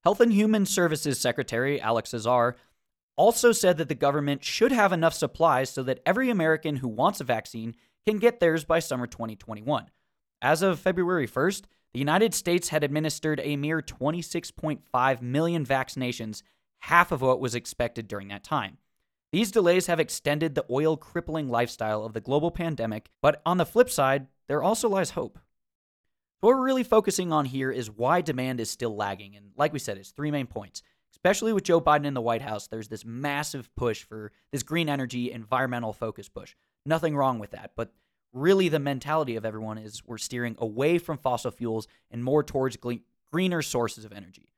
Health 0.02 0.20
and 0.20 0.32
Human 0.32 0.64
Services 0.64 1.20
Secretary 1.20 1.80
Alex 1.80 2.14
Azar 2.14 2.56
also 3.16 3.52
said 3.52 3.78
that 3.78 3.88
the 3.88 3.94
government 3.94 4.44
should 4.44 4.72
have 4.72 4.92
enough 4.92 5.14
supplies 5.14 5.70
so 5.70 5.82
that 5.82 6.00
every 6.06 6.30
American 6.30 6.76
who 6.76 6.88
wants 6.88 7.20
a 7.20 7.24
vaccine 7.24 7.74
can 8.06 8.18
get 8.18 8.40
theirs 8.40 8.64
by 8.64 8.78
summer 8.78 9.06
2021. 9.06 9.90
As 10.42 10.62
of 10.62 10.78
February 10.78 11.26
1st, 11.26 11.64
the 11.92 11.98
United 11.98 12.34
States 12.34 12.68
had 12.68 12.84
administered 12.84 13.40
a 13.42 13.56
mere 13.56 13.80
26.5 13.80 15.22
million 15.22 15.64
vaccinations, 15.64 16.42
half 16.80 17.10
of 17.10 17.22
what 17.22 17.40
was 17.40 17.54
expected 17.54 18.06
during 18.06 18.28
that 18.28 18.44
time. 18.44 18.78
These 19.32 19.50
delays 19.50 19.86
have 19.86 19.98
extended 19.98 20.54
the 20.54 20.66
oil 20.70 20.96
crippling 20.96 21.48
lifestyle 21.48 22.04
of 22.04 22.12
the 22.12 22.20
global 22.20 22.50
pandemic, 22.50 23.08
but 23.22 23.40
on 23.44 23.56
the 23.56 23.66
flip 23.66 23.90
side, 23.90 24.28
there 24.46 24.62
also 24.62 24.88
lies 24.88 25.10
hope. 25.10 25.38
What 26.40 26.50
we're 26.50 26.64
really 26.64 26.84
focusing 26.84 27.32
on 27.32 27.46
here 27.46 27.72
is 27.72 27.90
why 27.90 28.20
demand 28.20 28.60
is 28.60 28.70
still 28.70 28.94
lagging, 28.94 29.34
and 29.34 29.52
like 29.56 29.72
we 29.72 29.78
said, 29.78 29.96
it's 29.96 30.10
three 30.10 30.30
main 30.30 30.46
points 30.46 30.82
especially 31.16 31.54
with 31.54 31.64
Joe 31.64 31.80
Biden 31.80 32.04
in 32.04 32.12
the 32.12 32.20
White 32.20 32.42
House, 32.42 32.66
there's 32.66 32.88
this 32.88 33.06
massive 33.06 33.74
push 33.74 34.04
for 34.04 34.32
this 34.52 34.62
green 34.62 34.90
energy, 34.90 35.32
environmental 35.32 35.94
focus 35.94 36.28
push. 36.28 36.54
Nothing 36.84 37.16
wrong 37.16 37.38
with 37.38 37.52
that. 37.52 37.72
But 37.74 37.94
really, 38.34 38.68
the 38.68 38.78
mentality 38.78 39.34
of 39.36 39.46
everyone 39.46 39.78
is 39.78 40.04
we're 40.04 40.18
steering 40.18 40.56
away 40.58 40.98
from 40.98 41.16
fossil 41.16 41.50
fuels 41.50 41.88
and 42.10 42.22
more 42.22 42.42
towards 42.42 42.76
greener 43.32 43.62
sources 43.62 44.04
of 44.04 44.12
energy. 44.12 44.50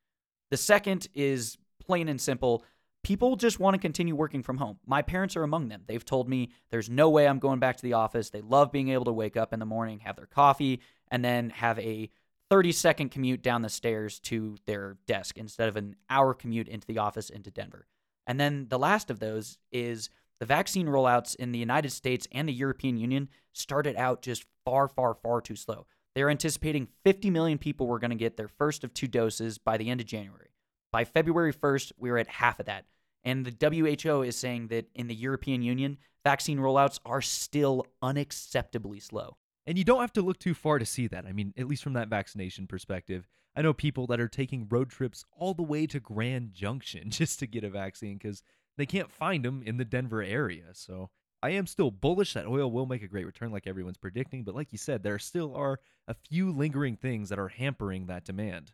The 0.51 0.57
second 0.57 1.07
is 1.15 1.59
plain 1.79 2.09
and 2.09 2.21
simple 2.21 2.65
people 3.05 3.37
just 3.37 3.61
want 3.61 3.75
to 3.75 3.81
continue 3.81 4.17
working 4.17 4.43
from 4.43 4.59
home. 4.59 4.79
My 4.85 5.03
parents 5.03 5.37
are 5.37 5.45
among 5.45 5.69
them. 5.69 5.83
They've 5.87 6.05
told 6.05 6.29
me 6.29 6.51
there's 6.71 6.91
no 6.91 7.09
way 7.09 7.29
I'm 7.29 7.39
going 7.39 7.61
back 7.61 7.77
to 7.77 7.83
the 7.83 7.93
office. 7.93 8.31
They 8.31 8.41
love 8.41 8.73
being 8.73 8.89
able 8.89 9.05
to 9.05 9.13
wake 9.13 9.37
up 9.37 9.53
in 9.53 9.61
the 9.61 9.65
morning, 9.65 10.01
have 10.01 10.17
their 10.17 10.27
coffee, 10.27 10.81
and 11.09 11.25
then 11.25 11.51
have 11.51 11.79
a 11.79 12.11
30 12.51 12.73
second 12.73 13.11
commute 13.11 13.43
down 13.43 13.63
the 13.63 13.69
stairs 13.69 14.19
to 14.21 14.57
their 14.67 14.97
desk 15.07 15.37
instead 15.37 15.69
of 15.69 15.77
an 15.77 15.97
hour 16.09 16.35
commute 16.35 16.69
into 16.69 16.87
the 16.87 16.99
office 16.99 17.31
into 17.31 17.51
Denver. 17.51 17.87
And 18.27 18.39
then 18.41 18.67
the 18.69 18.79
last 18.79 19.11
of 19.11 19.21
those 19.21 19.59
is 19.73 20.11
the 20.41 20.47
vaccine 20.47 20.87
rollouts 20.87 21.35
in 21.35 21.53
the 21.53 21.59
United 21.59 21.91
States 21.91 22.27
and 22.33 22.49
the 22.49 22.53
European 22.53 22.97
Union 22.97 23.29
started 23.53 23.97
out 23.97 24.23
just 24.23 24.45
far, 24.65 24.89
far, 24.89 25.15
far 25.15 25.41
too 25.41 25.57
slow. 25.57 25.87
They're 26.15 26.31
anticipating 26.31 26.89
50 27.05 27.31
million 27.31 27.59
people 27.59 27.87
were 27.87 27.99
going 27.99 28.11
to 28.11 28.17
get 28.17 28.37
their 28.37 28.49
first 28.49 28.85
of 28.85 28.95
two 28.95 29.09
doses 29.09 29.59
by 29.59 29.77
the 29.77 29.91
end 29.91 30.01
of 30.01 30.07
January. 30.07 30.51
By 30.91 31.05
February 31.05 31.53
1st, 31.53 31.93
we 31.99 32.11
were 32.11 32.19
at 32.19 32.29
half 32.29 32.61
of 32.61 32.67
that. 32.67 32.87
And 33.25 33.45
the 33.45 33.95
WHO 34.05 34.23
is 34.23 34.37
saying 34.37 34.69
that 34.69 34.87
in 34.95 35.07
the 35.07 35.15
European 35.15 35.63
Union, 35.63 35.99
vaccine 36.25 36.59
rollouts 36.59 36.99
are 37.05 37.21
still 37.21 37.87
unacceptably 38.03 39.03
slow. 39.03 39.37
And 39.69 39.77
you 39.77 39.85
don't 39.85 40.01
have 40.01 40.15
to 40.15 40.23
look 40.23 40.39
too 40.39 40.55
far 40.55 40.79
to 40.79 40.87
see 40.87 41.09
that. 41.09 41.27
I 41.27 41.33
mean, 41.33 41.53
at 41.59 41.69
least 41.69 41.83
from 41.83 41.93
that 41.93 42.09
vaccination 42.09 42.67
perspective. 42.67 43.29
I 43.55 43.61
know 43.61 43.75
people 43.75 44.07
that 44.07 44.19
are 44.19 44.27
taking 44.27 44.67
road 44.67 44.89
trips 44.89 45.27
all 45.31 45.53
the 45.53 45.63
way 45.63 45.87
to 45.89 46.01
Grand 46.01 46.55
Junction 46.55 47.03
just 47.11 47.39
to 47.41 47.47
get 47.47 47.65
a 47.65 47.69
vaccine 47.69 48.17
because 48.17 48.43
they 48.79 48.87
can't 48.87 49.13
find 49.13 49.45
them 49.45 49.63
in 49.67 49.77
the 49.77 49.85
Denver 49.85 50.23
area. 50.23 50.69
So 50.73 51.11
I 51.43 51.51
am 51.51 51.67
still 51.67 51.91
bullish 51.91 52.33
that 52.33 52.47
oil 52.47 52.71
will 52.71 52.87
make 52.87 53.03
a 53.03 53.09
great 53.09 53.27
return, 53.27 53.53
like 53.53 53.67
everyone's 53.67 53.99
predicting. 53.99 54.43
But 54.43 54.55
like 54.55 54.73
you 54.73 54.79
said, 54.79 55.03
there 55.03 55.19
still 55.19 55.55
are 55.55 55.81
a 56.07 56.15
few 56.15 56.51
lingering 56.51 56.97
things 56.97 57.29
that 57.29 57.39
are 57.39 57.49
hampering 57.49 58.07
that 58.07 58.25
demand. 58.25 58.73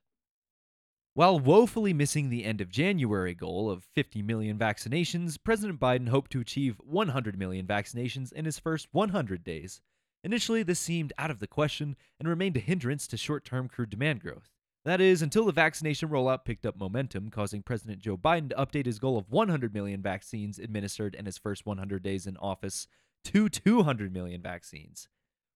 While 1.15 1.41
woefully 1.41 1.93
missing 1.93 2.31
the 2.31 2.45
end 2.45 2.61
of 2.61 2.71
January 2.71 3.35
goal 3.35 3.69
of 3.69 3.83
50 3.83 4.23
million 4.23 4.59
vaccinations, 4.59 5.39
President 5.43 5.81
Biden 5.81 6.11
hoped 6.11 6.31
to 6.33 6.41
achieve 6.41 6.77
100 6.79 7.37
million 7.37 7.67
vaccinations 7.67 8.33
in 8.33 8.45
his 8.45 8.61
first 8.61 8.87
100 8.93 9.43
days. 9.43 9.81
Initially, 10.25 10.63
this 10.63 10.81
seemed 10.81 11.13
out 11.19 11.31
of 11.31 11.39
the 11.39 11.47
question 11.47 11.97
and 12.19 12.27
remained 12.27 12.57
a 12.57 12.61
hindrance 12.61 13.07
to 13.09 13.19
short 13.19 13.45
term 13.45 13.69
crude 13.69 13.91
demand 13.91 14.21
growth. 14.21 14.49
That 14.87 15.01
is, 15.01 15.21
until 15.21 15.45
the 15.45 15.53
vaccination 15.53 16.09
rollout 16.09 16.47
picked 16.47 16.65
up 16.65 16.79
momentum, 16.79 17.29
causing 17.31 17.63
President 17.63 18.01
Joe 18.01 18.17
Biden 18.17 18.49
to 18.49 18.57
update 18.57 18.87
his 18.87 18.99
goal 18.99 19.19
of 19.19 19.31
100 19.31 19.75
million 19.75 20.01
vaccines 20.01 20.59
administered 20.59 21.15
in 21.15 21.27
his 21.27 21.37
first 21.37 21.67
100 21.67 22.03
days 22.03 22.27
in 22.27 22.39
office 22.39 22.87
to 23.25 23.51
200 23.51 24.13
million 24.13 24.41
vaccines. 24.41 25.09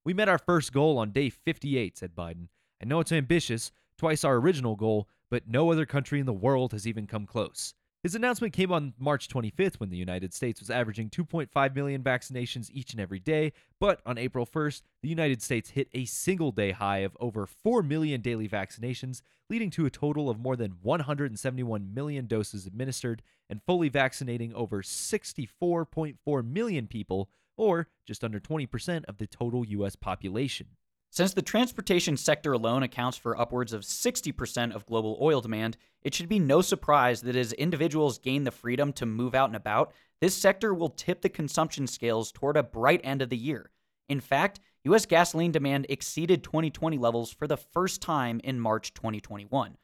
We 0.05 0.15
met 0.15 0.29
our 0.29 0.39
first 0.39 0.73
goal 0.73 0.99
on 0.99 1.13
day 1.13 1.31
58, 1.31 1.97
said 1.99 2.15
Biden. 2.15 2.49
I 2.83 2.85
know 2.85 3.01
it's 3.01 3.13
ambitious, 3.13 3.73
twice 3.99 4.23
our 4.23 4.37
original 4.37 4.77
goal, 4.77 5.09
but 5.31 5.49
no 5.49 5.73
other 5.73 5.87
country 5.87 6.21
in 6.21 6.27
the 6.27 6.33
world 6.33 6.73
has 6.73 6.87
even 6.87 7.07
come 7.07 7.27
close. 7.27 7.75
His 8.05 8.15
announcement 8.15 8.53
came 8.53 8.71
on 8.71 8.95
March 8.97 9.29
25th 9.29 9.81
when 9.81 9.91
the 9.91 9.97
United 9.97 10.33
States 10.33 10.61
was 10.61 10.71
averaging 10.71 11.11
2.5 11.11 11.75
million 11.75 12.01
vaccinations 12.01 12.71
each 12.73 12.93
and 12.93 13.01
every 13.01 13.19
day, 13.19 13.53
but 13.81 14.01
on 14.07 14.17
April 14.17 14.47
1st, 14.47 14.83
the 15.03 15.09
United 15.09 15.43
States 15.43 15.71
hit 15.71 15.89
a 15.93 16.05
single 16.05 16.53
day 16.53 16.71
high 16.71 16.99
of 16.99 17.17
over 17.19 17.45
4 17.45 17.83
million 17.83 18.21
daily 18.21 18.49
vaccinations, 18.49 19.21
leading 19.51 19.71
to 19.71 19.85
a 19.85 19.91
total 19.91 20.31
of 20.31 20.39
more 20.39 20.55
than 20.55 20.77
171 20.81 21.93
million 21.93 22.27
doses 22.27 22.67
administered 22.67 23.21
and 23.51 23.63
fully 23.65 23.89
vaccinating 23.89 24.55
over 24.55 24.81
64.4 24.81 26.47
million 26.47 26.87
people, 26.87 27.29
or 27.57 27.89
just 28.07 28.23
under 28.23 28.39
20% 28.39 29.07
of 29.07 29.19
the 29.19 29.27
total 29.27 29.67
U.S. 29.67 29.97
population. 29.97 30.69
Since 31.11 31.33
the 31.33 31.43
transportation 31.43 32.17
sector 32.17 32.53
alone 32.53 32.83
accounts 32.83 33.17
for 33.17 33.39
upwards 33.39 33.73
of 33.73 33.83
60% 33.83 34.75
of 34.75 34.87
global 34.87 35.19
oil 35.21 35.41
demand, 35.41 35.77
it 36.03 36.15
should 36.15 36.29
be 36.29 36.39
no 36.39 36.61
surprise 36.61 37.23
that 37.23 37.35
as 37.35 37.53
individuals 37.55 38.19
gain 38.19 38.45
the 38.45 38.51
freedom 38.51 38.93
to 38.95 39.07
move 39.07 39.35
out 39.35 39.49
and 39.49 39.57
about, 39.57 39.93
this 40.21 40.37
sector 40.37 40.75
will 40.75 40.91
tip 40.91 41.23
the 41.23 41.29
consumption 41.29 41.87
scales 41.87 42.31
toward 42.31 42.57
a 42.57 42.63
bright 42.63 43.01
end 43.05 43.23
of 43.23 43.31
the 43.31 43.37
year. 43.37 43.71
In 44.09 44.21
fact, 44.21 44.61
U.S. 44.85 45.07
gasoline 45.07 45.53
demand 45.53 45.87
exceeded 45.89 46.45
2020 46.45 46.99
levels 46.99 47.33
for 47.33 47.47
the 47.47 47.57
first 47.57 48.01
time 48.01 48.41
in 48.45 48.61
March 48.61 48.95
2021. 48.95 49.77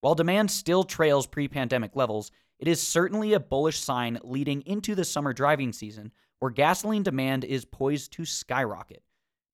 While 0.00 0.14
demand 0.14 0.50
still 0.50 0.84
trails 0.84 1.26
pre 1.26 1.48
pandemic 1.48 1.94
levels, 1.94 2.32
it 2.58 2.66
is 2.66 2.86
certainly 2.86 3.34
a 3.34 3.40
bullish 3.40 3.78
sign 3.78 4.18
leading 4.22 4.62
into 4.62 4.94
the 4.94 5.04
summer 5.04 5.32
driving 5.32 5.72
season 5.72 6.12
where 6.38 6.50
gasoline 6.50 7.02
demand 7.02 7.44
is 7.44 7.64
poised 7.64 8.12
to 8.12 8.24
skyrocket. 8.24 9.02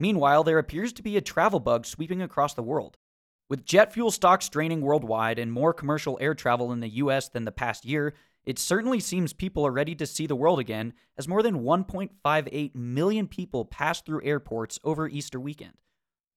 Meanwhile, 0.00 0.45
there 0.45 0.59
appears 0.59 0.93
to 0.95 1.02
be 1.02 1.17
a 1.17 1.21
travel 1.21 1.61
bug 1.61 1.85
sweeping 1.85 2.23
across 2.23 2.55
the 2.55 2.62
world. 2.62 2.97
With 3.49 3.64
jet 3.64 3.93
fuel 3.93 4.11
stocks 4.11 4.49
draining 4.49 4.83
worldwide 4.83 5.38
and 5.38 5.50
more 5.50 5.73
commercial 5.73 6.19
air 6.21 6.35
travel 6.35 6.71
in 6.73 6.81
the 6.81 6.88
US 6.88 7.28
than 7.28 7.45
the 7.45 7.52
past 7.52 7.85
year, 7.85 8.14
it 8.45 8.59
certainly 8.59 9.00
seems 9.00 9.33
people 9.33 9.67
are 9.67 9.73
ready 9.73 9.95
to 9.95 10.07
see 10.07 10.26
the 10.26 10.37
world 10.37 10.59
again, 10.59 10.95
as 11.17 11.26
more 11.26 11.43
than 11.43 11.62
1.58 11.62 12.75
million 12.75 13.26
people 13.26 13.64
passed 13.64 14.07
through 14.07 14.25
airports 14.25 14.78
over 14.85 15.09
Easter 15.09 15.40
weekend. 15.40 15.75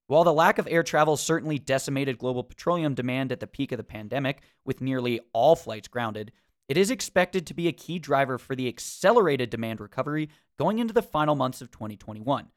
While 0.08 0.24
the 0.24 0.34
lack 0.34 0.58
of 0.58 0.68
air 0.70 0.84
travel 0.84 1.15
certainly 1.15 1.58
decimated 1.58 2.18
global 2.18 2.44
petroleum 2.44 2.96
demand 2.96 3.32
at 3.32 3.39
the 3.39 3.48
peak 3.48 3.72
of 3.72 3.77
the 3.77 3.84
pandemic, 3.84 4.41
with 4.65 4.82
nearly 4.82 5.22
all 5.32 5.56
flights 5.56 5.88
grounded, 5.88 6.32
it 6.68 6.75
is 6.75 6.91
expected 6.91 7.48
to 7.48 7.53
be 7.53 7.68
a 7.68 7.74
key 7.74 8.00
driver 8.00 8.38
for 8.38 8.56
the 8.56 8.68
accelerated 8.68 9.50
demand 9.50 9.80
recovery 9.80 10.30
going 10.58 10.80
into 10.80 10.94
the 10.94 11.01
final 11.01 11.36
months 11.36 11.62
of 11.62 11.72
2021. 11.72 12.48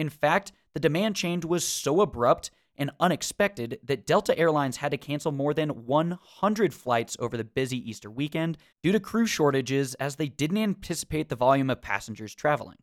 In 0.00 0.08
fact, 0.08 0.52
the 0.72 0.80
demand 0.80 1.14
change 1.14 1.44
was 1.44 1.62
so 1.62 2.00
abrupt 2.00 2.50
and 2.74 2.90
unexpected 3.00 3.78
that 3.84 4.06
Delta 4.06 4.36
Airlines 4.38 4.78
had 4.78 4.92
to 4.92 4.96
cancel 4.96 5.30
more 5.30 5.52
than 5.52 5.84
100 5.84 6.72
flights 6.72 7.18
over 7.20 7.36
the 7.36 7.44
busy 7.44 7.76
Easter 7.90 8.10
weekend 8.10 8.56
due 8.82 8.92
to 8.92 8.98
crew 8.98 9.26
shortages 9.26 9.92
as 9.96 10.16
they 10.16 10.28
didn't 10.28 10.56
anticipate 10.56 11.28
the 11.28 11.36
volume 11.36 11.68
of 11.68 11.82
passengers 11.82 12.34
traveling. 12.34 12.78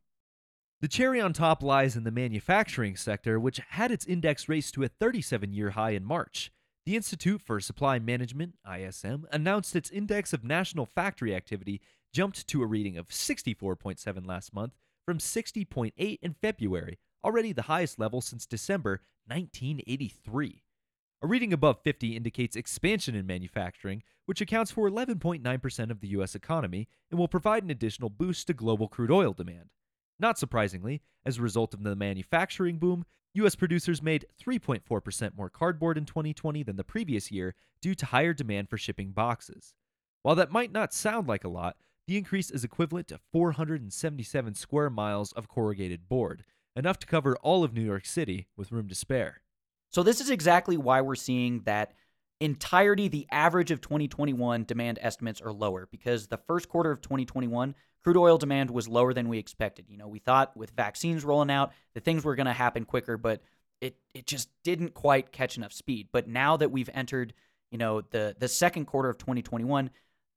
The 0.79 0.87
cherry 0.87 1.19
on 1.19 1.33
top 1.33 1.63
lies 1.63 1.95
in 1.95 2.03
the 2.03 2.11
manufacturing 2.11 2.95
sector, 2.95 3.39
which 3.39 3.61
had 3.69 3.89
its 3.89 4.05
index 4.05 4.47
raced 4.47 4.75
to 4.75 4.83
a 4.83 4.87
37 4.87 5.53
year 5.53 5.71
high 5.71 5.93
in 5.93 6.05
March. 6.05 6.51
The 6.85 6.95
Institute 6.95 7.41
for 7.41 7.59
Supply 7.59 7.97
Management, 7.97 8.59
ISM, 8.71 9.25
announced 9.31 9.75
its 9.75 9.89
index 9.89 10.33
of 10.33 10.43
national 10.43 10.85
factory 10.85 11.33
activity 11.33 11.81
jumped 12.13 12.45
to 12.49 12.61
a 12.61 12.67
reading 12.67 12.95
of 12.95 13.07
64.7 13.07 14.27
last 14.27 14.53
month 14.53 14.73
from 15.07 15.17
60.8 15.17 16.19
in 16.21 16.33
February, 16.33 16.99
already 17.23 17.53
the 17.53 17.63
highest 17.63 17.99
level 17.99 18.21
since 18.21 18.45
December 18.45 19.01
1983. 19.27 20.63
A 21.21 21.27
reading 21.27 21.51
above 21.51 21.81
50 21.83 22.15
indicates 22.15 22.55
expansion 22.55 23.15
in 23.15 23.25
manufacturing, 23.25 24.03
which 24.25 24.41
accounts 24.41 24.71
for 24.71 24.89
11.9% 24.89 25.89
of 25.89 25.99
the 25.99 26.09
U.S. 26.09 26.35
economy 26.35 26.87
and 27.09 27.19
will 27.19 27.27
provide 27.27 27.63
an 27.63 27.71
additional 27.71 28.09
boost 28.09 28.47
to 28.47 28.53
global 28.53 28.87
crude 28.87 29.11
oil 29.11 29.33
demand. 29.33 29.69
Not 30.19 30.37
surprisingly, 30.37 31.01
as 31.25 31.37
a 31.37 31.41
result 31.41 31.73
of 31.73 31.83
the 31.83 31.95
manufacturing 31.95 32.77
boom, 32.77 33.05
U.S. 33.33 33.55
producers 33.55 34.01
made 34.01 34.25
3.4% 34.43 35.35
more 35.35 35.49
cardboard 35.49 35.97
in 35.97 36.05
2020 36.05 36.63
than 36.63 36.75
the 36.75 36.83
previous 36.83 37.31
year 37.31 37.55
due 37.81 37.95
to 37.95 38.05
higher 38.07 38.33
demand 38.33 38.69
for 38.69 38.77
shipping 38.77 39.11
boxes. 39.11 39.73
While 40.23 40.35
that 40.35 40.51
might 40.51 40.71
not 40.71 40.93
sound 40.93 41.27
like 41.27 41.43
a 41.43 41.49
lot, 41.49 41.77
the 42.07 42.17
increase 42.17 42.49
is 42.49 42.63
equivalent 42.63 43.07
to 43.09 43.19
477 43.31 44.55
square 44.55 44.89
miles 44.89 45.33
of 45.33 45.47
corrugated 45.47 46.07
board, 46.07 46.45
enough 46.77 46.99
to 46.99 47.07
cover 47.07 47.35
all 47.41 47.63
of 47.63 47.73
New 47.73 47.81
York 47.81 48.05
City 48.05 48.47
with 48.55 48.71
room 48.71 48.87
to 48.87 48.95
spare. 48.95 49.41
So, 49.89 50.03
this 50.03 50.21
is 50.21 50.29
exactly 50.29 50.77
why 50.77 51.01
we're 51.01 51.15
seeing 51.15 51.61
that 51.61 51.93
entirety, 52.39 53.07
the 53.07 53.27
average 53.31 53.71
of 53.71 53.81
2021 53.81 54.63
demand 54.65 54.99
estimates 55.01 55.41
are 55.41 55.51
lower 55.51 55.87
because 55.91 56.27
the 56.27 56.37
first 56.37 56.69
quarter 56.69 56.91
of 56.91 57.01
2021, 57.01 57.73
crude 58.03 58.17
oil 58.17 58.37
demand 58.37 58.69
was 58.69 58.87
lower 58.87 59.13
than 59.13 59.27
we 59.27 59.37
expected. 59.37 59.85
You 59.89 59.97
know, 59.97 60.07
we 60.07 60.19
thought 60.19 60.55
with 60.55 60.71
vaccines 60.71 61.23
rolling 61.23 61.49
out 61.49 61.73
that 61.93 62.03
things 62.05 62.23
were 62.23 62.35
going 62.35 62.47
to 62.47 62.53
happen 62.53 62.85
quicker, 62.85 63.17
but 63.17 63.41
it, 63.81 63.97
it 64.13 64.27
just 64.27 64.49
didn't 64.63 64.93
quite 64.93 65.31
catch 65.31 65.57
enough 65.57 65.73
speed. 65.73 66.09
But 66.11 66.27
now 66.27 66.57
that 66.57 66.71
we've 66.71 66.89
entered, 66.93 67.33
you 67.71 67.77
know, 67.77 68.01
the, 68.01 68.35
the 68.37 68.47
second 68.47 68.85
quarter 68.85 69.09
of 69.09 69.17
2021, 69.17 69.89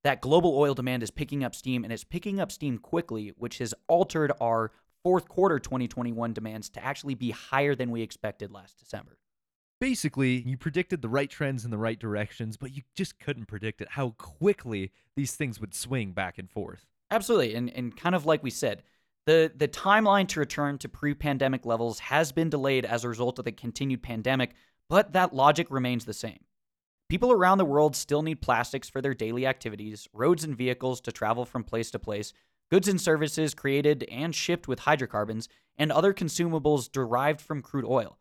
that 0.03 0.21
global 0.21 0.57
oil 0.57 0.75
demand 0.75 1.03
is 1.03 1.11
picking 1.11 1.45
up 1.45 1.55
steam 1.55 1.85
and 1.85 1.93
it's 1.93 2.05
picking 2.05 2.41
up 2.41 2.51
steam 2.51 2.79
quickly, 2.79 3.33
which 3.37 3.59
has 3.59 3.75
altered 3.89 4.33
our 4.41 4.73
fourth 5.03 5.29
quarter 5.29 5.59
2021 5.59 6.33
demands 6.33 6.69
to 6.71 6.85
actually 6.85 7.15
be 7.15 7.31
higher 7.31 7.75
than 7.75 7.91
we 7.91 8.03
expected 8.03 8.53
last 8.53 8.79
December. 8.79 9.19
Basically, 9.81 10.43
you 10.43 10.59
predicted 10.59 11.01
the 11.01 11.09
right 11.09 11.31
trends 11.31 11.65
in 11.65 11.71
the 11.71 11.79
right 11.79 11.99
directions, 11.99 12.59
but 12.59 12.77
you 12.77 12.83
just 12.95 13.19
couldn't 13.19 13.47
predict 13.47 13.81
it 13.81 13.89
how 13.91 14.11
quickly 14.19 14.93
these 15.17 15.35
things 15.35 15.59
would 15.59 15.75
swing 15.75 16.13
back 16.13 16.37
and 16.39 16.51
forth. 16.51 16.87
Absolutely. 17.11 17.55
And 17.55 17.71
and 17.71 17.97
kind 17.97 18.15
of 18.15 18.27
like 18.27 18.43
we 18.43 18.51
said, 18.51 18.83
the 19.27 19.51
the 19.55 19.69
timeline 19.69 20.29
to 20.29 20.41
return 20.41 20.77
to 20.79 20.89
pre-pandemic 20.89 21.65
levels 21.65 21.99
has 22.01 22.31
been 22.31 22.51
delayed 22.51 22.85
as 22.85 23.05
a 23.05 23.09
result 23.09 23.39
of 23.39 23.45
the 23.45 23.53
continued 23.53 24.03
pandemic, 24.03 24.55
but 24.89 25.13
that 25.15 25.35
logic 25.35 25.69
remains 25.71 26.05
the 26.05 26.13
same. 26.13 26.41
People 27.09 27.33
around 27.33 27.59
the 27.59 27.65
world 27.65 27.97
still 27.97 28.23
need 28.23 28.41
plastics 28.41 28.89
for 28.89 29.01
their 29.01 29.15
daily 29.15 29.45
activities, 29.47 30.07
roads 30.13 30.45
and 30.45 30.57
vehicles 30.57 31.01
to 31.01 31.11
travel 31.11 31.45
from 31.45 31.65
place 31.65 31.91
to 31.91 31.99
place, 31.99 32.33
goods 32.71 32.89
and 32.89 33.01
services 33.01 33.55
created 33.55 34.05
and 34.11 34.35
shipped 34.35 34.69
with 34.69 34.81
hydrocarbons, 34.81 35.49
and 35.77 35.91
other 35.91 36.13
consumables 36.13 36.91
derived 36.91 37.41
from 37.41 37.63
crude 37.63 37.87
oil. 37.87 38.19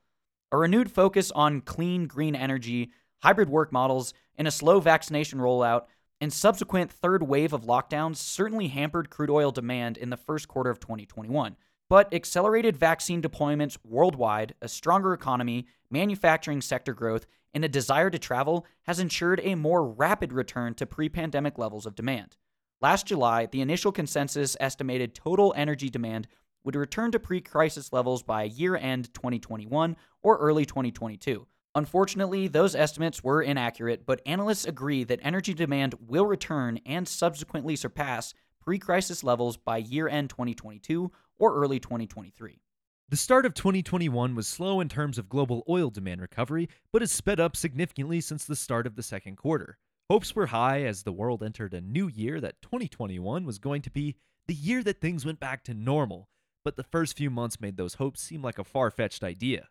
A 0.51 0.57
renewed 0.57 0.91
focus 0.91 1.31
on 1.31 1.61
clean, 1.61 2.07
green 2.07 2.35
energy, 2.35 2.91
hybrid 3.19 3.49
work 3.49 3.71
models, 3.71 4.13
and 4.37 4.47
a 4.47 4.51
slow 4.51 4.79
vaccination 4.79 5.39
rollout 5.39 5.83
and 6.21 6.33
subsequent 6.33 6.91
third 6.91 7.23
wave 7.23 7.53
of 7.53 7.63
lockdowns 7.63 8.17
certainly 8.17 8.67
hampered 8.67 9.09
crude 9.09 9.29
oil 9.29 9.51
demand 9.51 9.97
in 9.97 10.09
the 10.09 10.17
first 10.17 10.47
quarter 10.47 10.69
of 10.69 10.79
2021. 10.79 11.55
But 11.89 12.13
accelerated 12.13 12.77
vaccine 12.77 13.21
deployments 13.21 13.77
worldwide, 13.83 14.53
a 14.61 14.67
stronger 14.67 15.13
economy, 15.13 15.65
manufacturing 15.89 16.61
sector 16.61 16.93
growth, 16.93 17.25
and 17.53 17.65
a 17.65 17.69
desire 17.69 18.09
to 18.09 18.19
travel 18.19 18.65
has 18.83 18.99
ensured 18.99 19.41
a 19.43 19.55
more 19.55 19.83
rapid 19.83 20.31
return 20.31 20.75
to 20.75 20.85
pre 20.85 21.09
pandemic 21.09 21.57
levels 21.57 21.85
of 21.85 21.95
demand. 21.95 22.35
Last 22.81 23.07
July, 23.07 23.45
the 23.45 23.59
initial 23.59 23.91
consensus 23.91 24.55
estimated 24.57 25.13
total 25.13 25.53
energy 25.57 25.89
demand 25.89 26.29
would 26.63 26.77
return 26.77 27.11
to 27.11 27.19
pre 27.19 27.41
crisis 27.41 27.91
levels 27.91 28.23
by 28.23 28.43
year 28.43 28.77
end 28.77 29.13
2021 29.13 29.97
or 30.21 30.37
early 30.37 30.65
2022. 30.65 31.45
Unfortunately, 31.75 32.47
those 32.47 32.75
estimates 32.75 33.21
were 33.21 33.41
inaccurate, 33.41 34.05
but 34.05 34.21
analysts 34.25 34.65
agree 34.65 35.03
that 35.03 35.19
energy 35.21 35.53
demand 35.53 35.93
will 36.07 36.25
return 36.25 36.79
and 36.85 37.05
subsequently 37.05 37.75
surpass 37.75 38.33
pre 38.61 38.79
crisis 38.79 39.25
levels 39.25 39.57
by 39.57 39.75
year 39.75 40.07
end 40.07 40.29
2022 40.29 41.11
or 41.37 41.55
early 41.55 41.81
2023. 41.81 42.61
The 43.09 43.17
start 43.17 43.45
of 43.45 43.55
2021 43.55 44.35
was 44.35 44.47
slow 44.47 44.79
in 44.79 44.87
terms 44.87 45.17
of 45.17 45.27
global 45.27 45.65
oil 45.67 45.89
demand 45.89 46.21
recovery, 46.21 46.69
but 46.93 47.01
has 47.01 47.11
sped 47.11 47.41
up 47.41 47.57
significantly 47.57 48.21
since 48.21 48.45
the 48.45 48.55
start 48.55 48.87
of 48.87 48.95
the 48.95 49.03
second 49.03 49.35
quarter. 49.35 49.77
Hopes 50.09 50.35
were 50.35 50.47
high 50.47 50.81
as 50.81 51.03
the 51.03 51.11
world 51.11 51.43
entered 51.43 51.71
a 51.71 51.81
new 51.81 52.07
year 52.07 52.41
that 52.41 52.63
2021 52.63 53.45
was 53.45 53.59
going 53.59 53.83
to 53.83 53.91
be 53.91 54.15
the 54.47 54.55
year 54.55 54.81
that 54.81 54.99
things 54.99 55.23
went 55.23 55.39
back 55.39 55.63
to 55.63 55.75
normal, 55.75 56.29
but 56.65 56.75
the 56.75 56.83
first 56.83 57.15
few 57.15 57.29
months 57.29 57.61
made 57.61 57.77
those 57.77 57.93
hopes 57.93 58.19
seem 58.19 58.41
like 58.41 58.57
a 58.57 58.63
far 58.63 58.89
fetched 58.89 59.23
idea. 59.23 59.67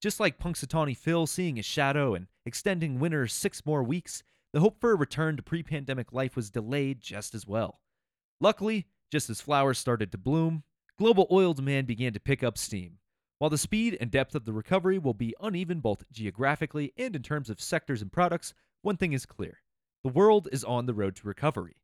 Just 0.00 0.18
like 0.18 0.38
Punxsutawney 0.38 0.96
Phil 0.96 1.26
seeing 1.26 1.56
his 1.56 1.66
shadow 1.66 2.14
and 2.14 2.26
extending 2.46 2.98
winter 2.98 3.26
six 3.26 3.66
more 3.66 3.82
weeks, 3.82 4.22
the 4.54 4.60
hope 4.60 4.80
for 4.80 4.92
a 4.92 4.96
return 4.96 5.36
to 5.36 5.42
pre 5.42 5.62
pandemic 5.62 6.10
life 6.10 6.36
was 6.36 6.48
delayed 6.48 7.02
just 7.02 7.34
as 7.34 7.46
well. 7.46 7.82
Luckily, 8.40 8.86
just 9.12 9.28
as 9.28 9.42
flowers 9.42 9.76
started 9.76 10.10
to 10.12 10.16
bloom, 10.16 10.62
global 10.98 11.26
oil 11.30 11.52
demand 11.52 11.86
began 11.86 12.14
to 12.14 12.20
pick 12.20 12.42
up 12.42 12.56
steam. 12.56 12.96
While 13.38 13.50
the 13.50 13.58
speed 13.58 13.98
and 14.00 14.10
depth 14.10 14.34
of 14.34 14.46
the 14.46 14.54
recovery 14.54 14.98
will 14.98 15.12
be 15.12 15.34
uneven 15.38 15.80
both 15.80 16.10
geographically 16.10 16.94
and 16.96 17.14
in 17.14 17.22
terms 17.22 17.50
of 17.50 17.60
sectors 17.60 18.00
and 18.00 18.10
products, 18.10 18.54
one 18.80 18.96
thing 18.96 19.12
is 19.12 19.26
clear 19.26 19.58
the 20.06 20.12
world 20.12 20.48
is 20.52 20.62
on 20.62 20.86
the 20.86 20.94
road 20.94 21.16
to 21.16 21.26
recovery. 21.26 21.82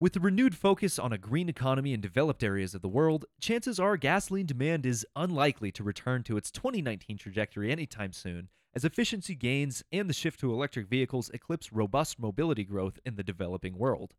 With 0.00 0.14
the 0.14 0.20
renewed 0.20 0.56
focus 0.56 0.98
on 0.98 1.12
a 1.12 1.18
green 1.18 1.50
economy 1.50 1.92
in 1.92 2.00
developed 2.00 2.42
areas 2.42 2.74
of 2.74 2.80
the 2.80 2.88
world, 2.88 3.26
chances 3.42 3.78
are 3.78 3.98
gasoline 3.98 4.46
demand 4.46 4.86
is 4.86 5.04
unlikely 5.14 5.70
to 5.72 5.84
return 5.84 6.22
to 6.22 6.38
its 6.38 6.50
2019 6.50 7.18
trajectory 7.18 7.70
anytime 7.70 8.14
soon, 8.14 8.48
as 8.74 8.86
efficiency 8.86 9.34
gains 9.34 9.84
and 9.92 10.08
the 10.08 10.14
shift 10.14 10.40
to 10.40 10.50
electric 10.50 10.88
vehicles 10.88 11.28
eclipse 11.34 11.70
robust 11.70 12.18
mobility 12.18 12.64
growth 12.64 12.98
in 13.04 13.16
the 13.16 13.22
developing 13.22 13.76
world. 13.76 14.14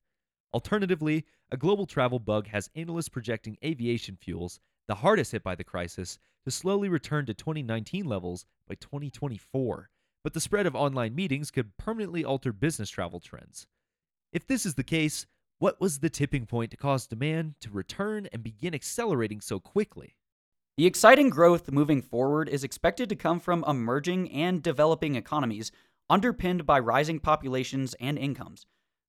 Alternatively, 0.53 1.25
a 1.49 1.57
global 1.57 1.87
travel 1.87 2.19
bug 2.19 2.45
has 2.49 2.69
analysts 2.75 3.09
projecting 3.09 3.57
aviation 3.65 4.15
fuels, 4.15 4.59
the 4.87 4.93
hardest 4.93 5.31
hit 5.31 5.41
by 5.41 5.55
the 5.55 5.63
crisis, 5.63 6.19
to 6.45 6.51
slowly 6.51 6.87
return 6.87 7.25
to 7.25 7.33
2019 7.33 8.05
levels 8.05 8.45
by 8.67 8.75
2024. 8.75 9.89
But 10.23 10.33
the 10.33 10.41
spread 10.41 10.65
of 10.65 10.75
online 10.75 11.15
meetings 11.15 11.51
could 11.51 11.77
permanently 11.77 12.25
alter 12.25 12.51
business 12.51 12.89
travel 12.89 13.19
trends. 13.19 13.67
If 14.33 14.45
this 14.45 14.65
is 14.65 14.75
the 14.75 14.83
case, 14.83 15.25
what 15.59 15.79
was 15.81 15.99
the 15.99 16.09
tipping 16.09 16.45
point 16.45 16.71
to 16.71 16.77
cause 16.77 17.07
demand 17.07 17.55
to 17.61 17.69
return 17.69 18.27
and 18.31 18.43
begin 18.43 18.73
accelerating 18.73 19.41
so 19.41 19.59
quickly? 19.59 20.15
The 20.77 20.85
exciting 20.85 21.29
growth 21.29 21.71
moving 21.71 22.01
forward 22.01 22.47
is 22.47 22.63
expected 22.63 23.09
to 23.09 23.15
come 23.15 23.39
from 23.39 23.65
emerging 23.67 24.31
and 24.31 24.63
developing 24.63 25.15
economies 25.15 25.71
underpinned 26.09 26.65
by 26.65 26.79
rising 26.79 27.19
populations 27.19 27.93
and 27.99 28.17
incomes. 28.17 28.65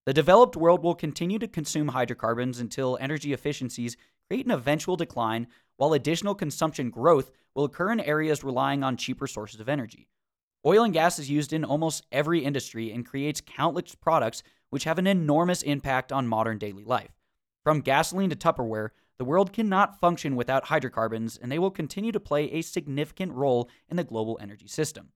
The 0.07 0.13
developed 0.13 0.57
world 0.57 0.83
will 0.83 0.95
continue 0.95 1.39
to 1.39 1.47
consume 1.47 1.89
hydrocarbons 1.89 2.59
until 2.59 2.99
energy 3.01 3.33
efficiencies 3.33 3.97
create 4.27 4.47
an 4.47 4.51
eventual 4.51 4.97
decline, 4.97 5.47
while 5.77 5.93
additional 5.93 6.35
consumption 6.35 6.91
growth 6.91 7.31
will 7.55 7.65
occur 7.65 7.93
in 7.93 8.01
areas 8.01 8.43
relying 8.43 8.83
on 8.83 8.97
cheaper 8.97 9.27
sources 9.27 9.61
of 9.61 9.69
energy. 9.69 10.09
Oil 10.67 10.85
and 10.85 10.93
gas 10.93 11.19
is 11.19 11.31
used 11.31 11.55
in 11.55 11.65
almost 11.65 12.05
every 12.13 12.45
industry 12.45 12.93
and 12.93 13.07
creates 13.07 13.41
countless 13.41 13.95
products 13.95 14.43
which 14.69 14.85
have 14.85 14.99
an 14.99 15.07
enormous 15.07 15.63
impact 15.63 16.13
on 16.13 16.27
modern 16.27 16.59
daily 16.59 16.85
life. 16.85 17.13
From 17.65 17.81
gasoline 17.81 18.29
to 18.29 18.37
Tupperware, 18.37 18.91
the 19.17 19.25
world 19.25 19.55
cannot 19.55 19.99
function 19.99 20.37
without 20.37 20.67
hydrocarbons, 20.67 21.39
and 21.39 21.51
they 21.51 21.59
will 21.59 21.71
continue 21.71 22.13
to 22.13 22.21
play 22.21 22.51
a 22.53 22.63
significant 22.63 23.33
role 23.33 23.71
in 23.89 23.97
the 23.97 24.05
global 24.05 24.39
energy 24.41 24.67
system. 24.67 25.13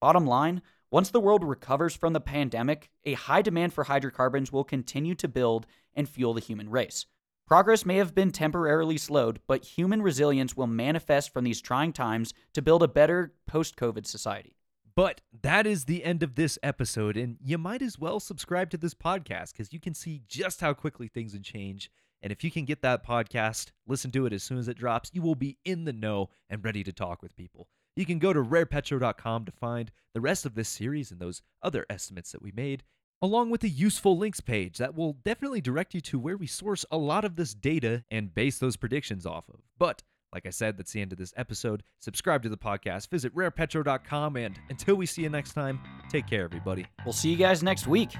Bottom 0.00 0.26
line, 0.26 0.60
once 0.90 1.08
the 1.08 1.20
world 1.20 1.44
recovers 1.44 1.96
from 1.96 2.12
the 2.12 2.20
pandemic, 2.20 2.90
a 3.04 3.14
high 3.14 3.42
demand 3.42 3.72
for 3.72 3.84
hydrocarbons 3.84 4.52
will 4.52 4.64
continue 4.64 5.14
to 5.14 5.28
build 5.28 5.66
and 5.94 6.08
fuel 6.08 6.34
the 6.34 6.40
human 6.40 6.68
race. 6.68 7.06
Progress 7.46 7.86
may 7.86 7.96
have 7.96 8.14
been 8.14 8.30
temporarily 8.30 8.98
slowed, 8.98 9.40
but 9.46 9.64
human 9.64 10.02
resilience 10.02 10.56
will 10.56 10.66
manifest 10.66 11.32
from 11.32 11.44
these 11.44 11.60
trying 11.60 11.92
times 11.92 12.32
to 12.52 12.62
build 12.62 12.82
a 12.82 12.88
better 12.88 13.34
post 13.46 13.76
COVID 13.76 14.06
society. 14.06 14.53
But 14.96 15.22
that 15.42 15.66
is 15.66 15.84
the 15.84 16.04
end 16.04 16.22
of 16.22 16.36
this 16.36 16.56
episode, 16.62 17.16
and 17.16 17.36
you 17.42 17.58
might 17.58 17.82
as 17.82 17.98
well 17.98 18.20
subscribe 18.20 18.70
to 18.70 18.76
this 18.76 18.94
podcast 18.94 19.52
because 19.52 19.72
you 19.72 19.80
can 19.80 19.94
see 19.94 20.22
just 20.28 20.60
how 20.60 20.72
quickly 20.72 21.08
things 21.08 21.32
can 21.32 21.42
change. 21.42 21.90
And 22.22 22.30
if 22.30 22.44
you 22.44 22.50
can 22.50 22.64
get 22.64 22.80
that 22.82 23.04
podcast, 23.04 23.72
listen 23.86 24.12
to 24.12 24.24
it 24.24 24.32
as 24.32 24.42
soon 24.42 24.56
as 24.56 24.68
it 24.68 24.78
drops, 24.78 25.10
you 25.12 25.20
will 25.20 25.34
be 25.34 25.58
in 25.64 25.84
the 25.84 25.92
know 25.92 26.30
and 26.48 26.64
ready 26.64 26.84
to 26.84 26.92
talk 26.92 27.22
with 27.22 27.36
people. 27.36 27.68
You 27.96 28.06
can 28.06 28.18
go 28.18 28.32
to 28.32 28.42
rarepetro.com 28.42 29.44
to 29.44 29.52
find 29.52 29.90
the 30.14 30.20
rest 30.20 30.46
of 30.46 30.54
this 30.54 30.68
series 30.68 31.10
and 31.10 31.20
those 31.20 31.42
other 31.60 31.84
estimates 31.90 32.32
that 32.32 32.42
we 32.42 32.52
made, 32.52 32.84
along 33.20 33.50
with 33.50 33.64
a 33.64 33.68
useful 33.68 34.16
links 34.16 34.40
page 34.40 34.78
that 34.78 34.94
will 34.94 35.14
definitely 35.24 35.60
direct 35.60 35.92
you 35.92 36.00
to 36.02 36.18
where 36.18 36.36
we 36.36 36.46
source 36.46 36.84
a 36.90 36.96
lot 36.96 37.24
of 37.24 37.36
this 37.36 37.52
data 37.52 38.04
and 38.10 38.34
base 38.34 38.58
those 38.58 38.76
predictions 38.76 39.26
off 39.26 39.48
of. 39.48 39.60
But 39.78 40.02
like 40.34 40.46
I 40.46 40.50
said, 40.50 40.76
that's 40.76 40.92
the 40.92 41.00
end 41.00 41.12
of 41.12 41.18
this 41.18 41.32
episode. 41.36 41.84
Subscribe 42.00 42.42
to 42.42 42.48
the 42.48 42.58
podcast, 42.58 43.08
visit 43.08 43.34
rarepetro.com, 43.34 44.36
and 44.36 44.58
until 44.68 44.96
we 44.96 45.06
see 45.06 45.22
you 45.22 45.30
next 45.30 45.54
time, 45.54 45.80
take 46.10 46.26
care, 46.26 46.44
everybody. 46.44 46.84
We'll 47.04 47.12
see 47.12 47.30
you 47.30 47.36
guys 47.36 47.62
next 47.62 47.86
week. 47.86 48.10